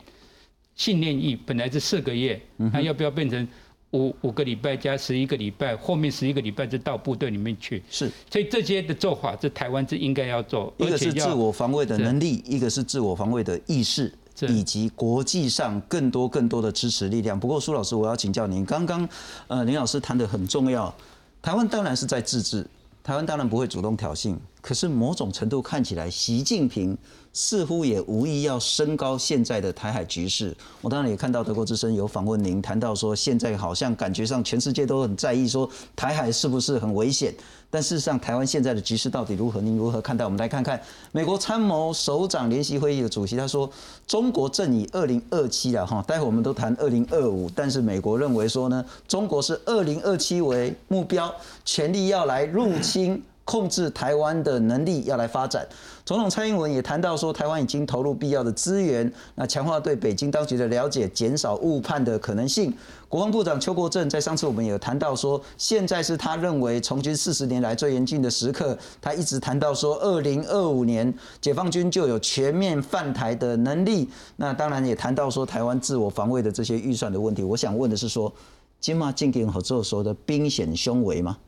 [0.76, 3.48] 训练役本来是四个月，那要不要变成
[3.92, 7.82] 五五个礼拜加十一个礼拜，后面十一个礼拜就到部队里面去？
[7.88, 14.12] 是，所以这些的做法，是台湾是应该要做，一个是自我防卫的能力，一个是自我防卫的意识。
[14.46, 17.38] 以及国际上更多更多的支持力量。
[17.38, 19.08] 不过苏老师，我要请教您，刚刚
[19.48, 20.94] 呃林老师谈的很重要，
[21.42, 22.66] 台湾当然是在自治，
[23.02, 26.96] 台湾当然不会主动挑衅，可是某种程度看起来，习近平。
[27.40, 30.52] 似乎也无意要升高现在的台海局势。
[30.80, 37.32] 我当然也看到德国之声有访问您，谈到说现在好像感觉上全世界都很在意说台海是不是很危险。
[37.70, 39.60] 但事实上，台湾现在的局势到底如何？
[39.60, 40.24] 您如何看待？
[40.24, 40.80] 我们来看看
[41.12, 43.70] 美国参谋首长联席会议的主席他说，
[44.04, 51.32] 中国正以二零二七了哈，待会我们都谈二零二五，但是美国认为说呢，中国是二零二七为目标，
[51.64, 53.22] 全力要来入侵。
[53.48, 55.66] 控制台湾的能力要来发展，
[56.04, 62.70] 总统蔡英文也谈到说，台湾已经投入必要的资源，那强化对北京当局的了解，减少误判的可能性。
[63.08, 74.10] 国防部长邱国正在上次我们也谈到说，现在是他认为从军四十年来最严峻的时刻，他一直谈到说，二零二五年解放军就有全面犯台的能力。
[74.36, 77.42] 那当然也谈到说，台湾自我防卫的这些预算的问题。
[77.42, 78.30] 我想问的是说，
[78.78, 81.38] 金马进京合作时候的兵险凶危吗？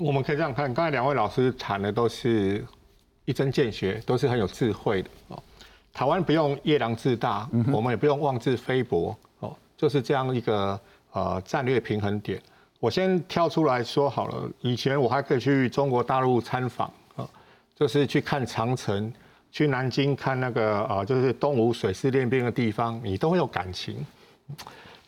[0.00, 2.64] 我们可以这样看，刚才两位老师谈的都是
[3.26, 5.42] 一针见血，都是很有智慧的哦。
[5.92, 10.80] 台湾不用夜郎自大，我们也不用妄自菲薄哦，就是这样一个
[11.12, 12.40] 呃战略平衡点。
[12.78, 17.28] 我先挑出来说好了，以前我还可以去中国大陆参访啊，
[17.76, 19.12] 就是去看长城，
[19.52, 24.02] 去南京看那个啊，就是东吴水师练兵的地方，你都会有感情。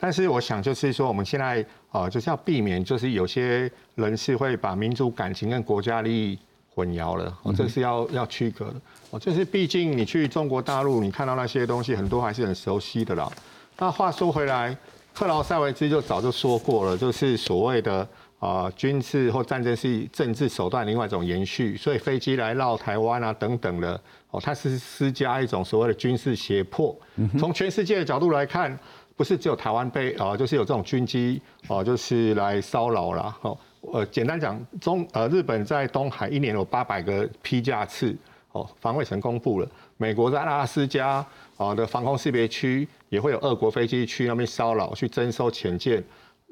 [0.03, 6.36] 但是我想，就是说，我们现在啊，就是要避免，就是有些人是会把民族感情跟国家利益
[6.74, 8.74] 混淆了，这是要要区隔的。
[9.12, 13.30] 哦，就是毕竟你去中国大陆，你看到那些东西，很多还是很熟悉的啦。
[13.78, 14.76] 那话说回来，
[15.14, 18.05] 克劳塞维兹就早就说过了，就是所谓的
[18.40, 24.00] 啊，军事或战争是政治手段另外一种延续，所以飞机来绕台湾啊等等的，
[24.32, 26.92] 哦，它是施加一种所谓的军事胁迫。
[27.38, 28.76] 从全世界的角度来看。
[29.23, 33.37] 不是只有台湾被啊，就是有这种军机啊，就是来骚扰了。
[33.43, 33.57] 哦，
[33.93, 38.16] 呃，简单讲，中呃日本在东海一年有八百个批架次，
[38.51, 39.68] 哦，防卫省公布了。
[39.97, 41.25] 美国在阿拉斯加
[41.57, 46.03] 啊的防空识别区也会有俄国飞机去那边骚扰，去征收潜舰。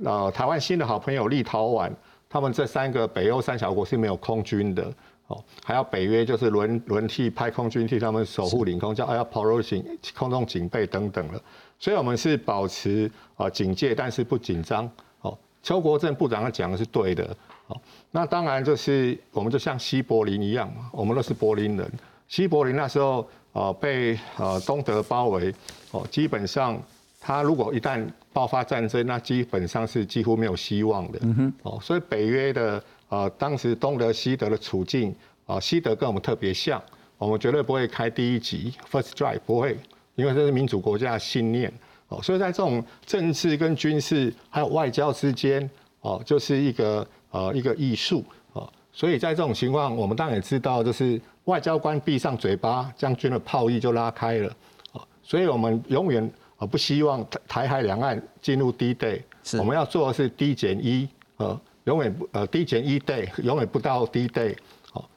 [0.05, 1.91] 呃台湾新的好朋友立陶宛，
[2.29, 4.85] 他们这三个北欧三小国是没有空军的。
[5.27, 9.85] 哦，还要北约就是轮轮替派空军替他们守护领空，叫 Air Policing
[10.16, 11.43] 空中警备等等了。
[11.81, 14.89] 所以，我们是保持啊警戒，但是不紧张。
[15.22, 17.24] 哦，邱国正部长讲的是对的。
[17.68, 21.91] 哦，那当然就是我们就像西柏林一样嘛，我们都是柏林人。
[22.28, 25.55] 西柏林那时候啊被呃东德包围，
[25.93, 26.78] 哦，基本上
[27.18, 31.18] 他如果一旦爆发战争，那基本上是几乎没有希望的。
[31.22, 31.53] 嗯哼。
[31.62, 35.14] 哦，所以北约的啊当时东德西德的处境
[35.47, 36.83] 啊，西德跟我们特别像，
[37.16, 39.78] 我们绝对不会开第一集 First drive 不会。
[40.21, 41.73] 因为这是民主国家的信念。
[42.09, 45.68] 哦，所以在这种政治跟军事还有外交之间
[46.01, 48.25] 哦，就是一个呃一个艺术。
[48.53, 54.53] 哦，所以在这种情况，我们当然也知道，就是外交官闭上嘴巴，将军的炮役就拉开了。
[54.93, 59.21] 哦，所以我们永远呃不希望台台海两岸进入低 day，
[59.59, 61.09] 我们要做的是低减一。
[61.37, 64.55] 呃，永远不呃低减一 day，永远不到低 day。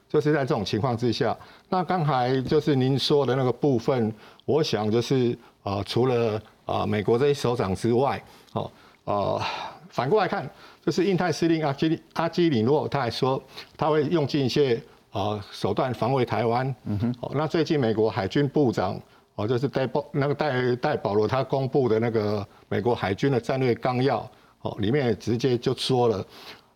[0.07, 1.35] 就是在这种情况之下，
[1.69, 4.13] 那刚才就是您说的那个部分，
[4.45, 8.21] 我想就是呃，除了啊美国这些首长之外，
[8.53, 8.71] 哦
[9.05, 9.41] 呃，
[9.89, 10.49] 反过来看，
[10.85, 13.41] 就是印太司令阿基阿基里诺，他还说
[13.77, 14.81] 他会用尽一些
[15.11, 16.75] 啊手段防卫台湾。
[16.85, 17.15] 嗯哼。
[17.21, 18.99] 哦，那最近美国海军部长
[19.35, 24.29] 哦，就是戴保那个戴戴保罗他公布的那个美国海军的战略纲要，
[24.61, 26.25] 哦，里面直接就说了。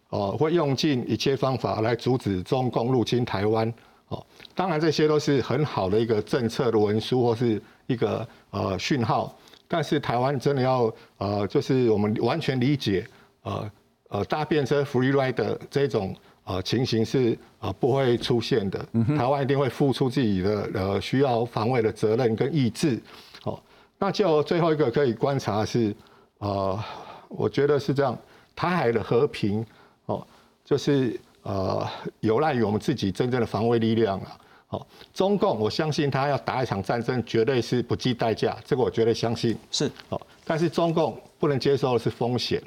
[0.09, 3.73] 哦，会用尽一切方法来阻止中共入侵台湾。
[4.09, 9.37] 哦，当然这些都是很好的一个政策的文书或是一个呃讯号。
[9.67, 13.05] 但是台湾真的要呃，就是我们完全理解
[13.41, 13.69] 呃
[14.07, 18.79] 呃大便车 free ride 这种呃情形是呃不会出现的。
[19.17, 22.97] 台湾一定会付出自己的呃需要防卫的责任跟意志。
[23.43, 23.59] 哦，
[23.99, 25.93] 那就最后一个可以观察是
[26.37, 26.79] 呃，
[27.27, 28.17] 我觉得是这样，
[28.55, 29.65] 台海的和平。
[30.05, 30.25] 哦，
[30.63, 31.87] 就是呃，
[32.19, 34.37] 有赖于我们自己真正的防卫力量了。
[34.67, 39.57] 好，中共我相信他要打一场战争，绝对是不计代价，这个我绝对相信。
[39.71, 42.61] 是好，但是中共不能接受的是风险。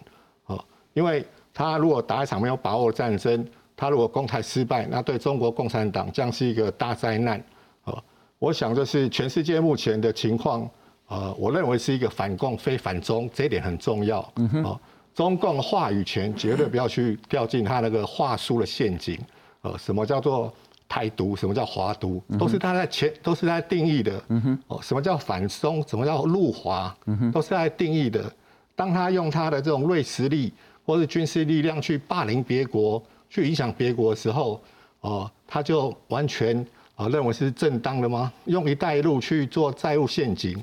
[0.44, 0.64] 好，
[0.94, 1.22] 因为
[1.52, 7.44] 他如果打一场没有把握的战争，他如果攻台失败，那对中国共产党将是一个大灾难。
[7.82, 8.02] 好，
[8.38, 10.66] 我想就是全世界目前的情况，
[11.08, 14.32] 呃，我认为是一个反共非反中，这一点很重要。
[14.36, 14.80] 嗯哼。
[15.14, 19.18] 中共话语权绝对不要去掉进他那个话术的陷阱。
[19.62, 20.52] 呃，什么叫做
[20.88, 24.22] 台独，什么叫华独，都是他在前都是在定义的。
[24.28, 28.32] 嗯哼，哦，什么叫反松，什么叫入华，嗯哼，都是在定义的。
[28.74, 30.52] 当他用他的这种锐实力
[30.86, 34.60] 或是军事力量去霸凌别国，去影响别国的时候，
[35.00, 38.32] 哦，他就完全啊认为是正当的吗？
[38.46, 40.56] 用一带一路去做债务陷阱，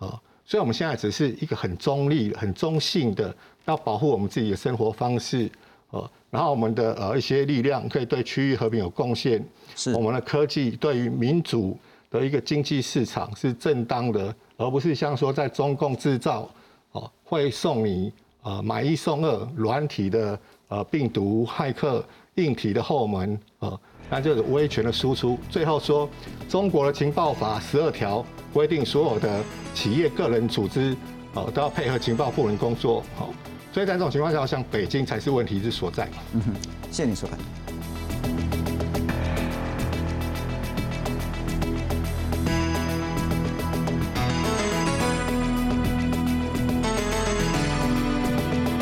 [0.00, 0.20] 啊，
[0.50, 3.32] 所以我们现在只是一个很中立、很中性的，
[3.66, 5.48] 要保护我们自己的生活方式。
[5.92, 9.40] 呃，然后我们的呃一些力量可以对区域和平有贡献，
[9.76, 11.78] 是我们的科技对于民主
[12.10, 16.50] 的一个经济市场是正当的，而不是像说在中共制造，
[16.90, 20.36] 哦会送你呃买一送二软体的
[20.66, 23.80] 呃病毒骇客硬体的后门，呃
[24.10, 25.38] 那就是威权的输出。
[25.48, 26.08] 最后说
[26.48, 29.40] 中国的情报法十二条规定所有的
[29.72, 30.96] 企业、个人、组织，
[31.34, 33.32] 哦都要配合情报部门工作，好。
[33.72, 36.08] 所以在这种情况下，像北京才是问题之所在。
[36.34, 36.52] 嗯哼，
[36.90, 37.38] 谢谢你收看。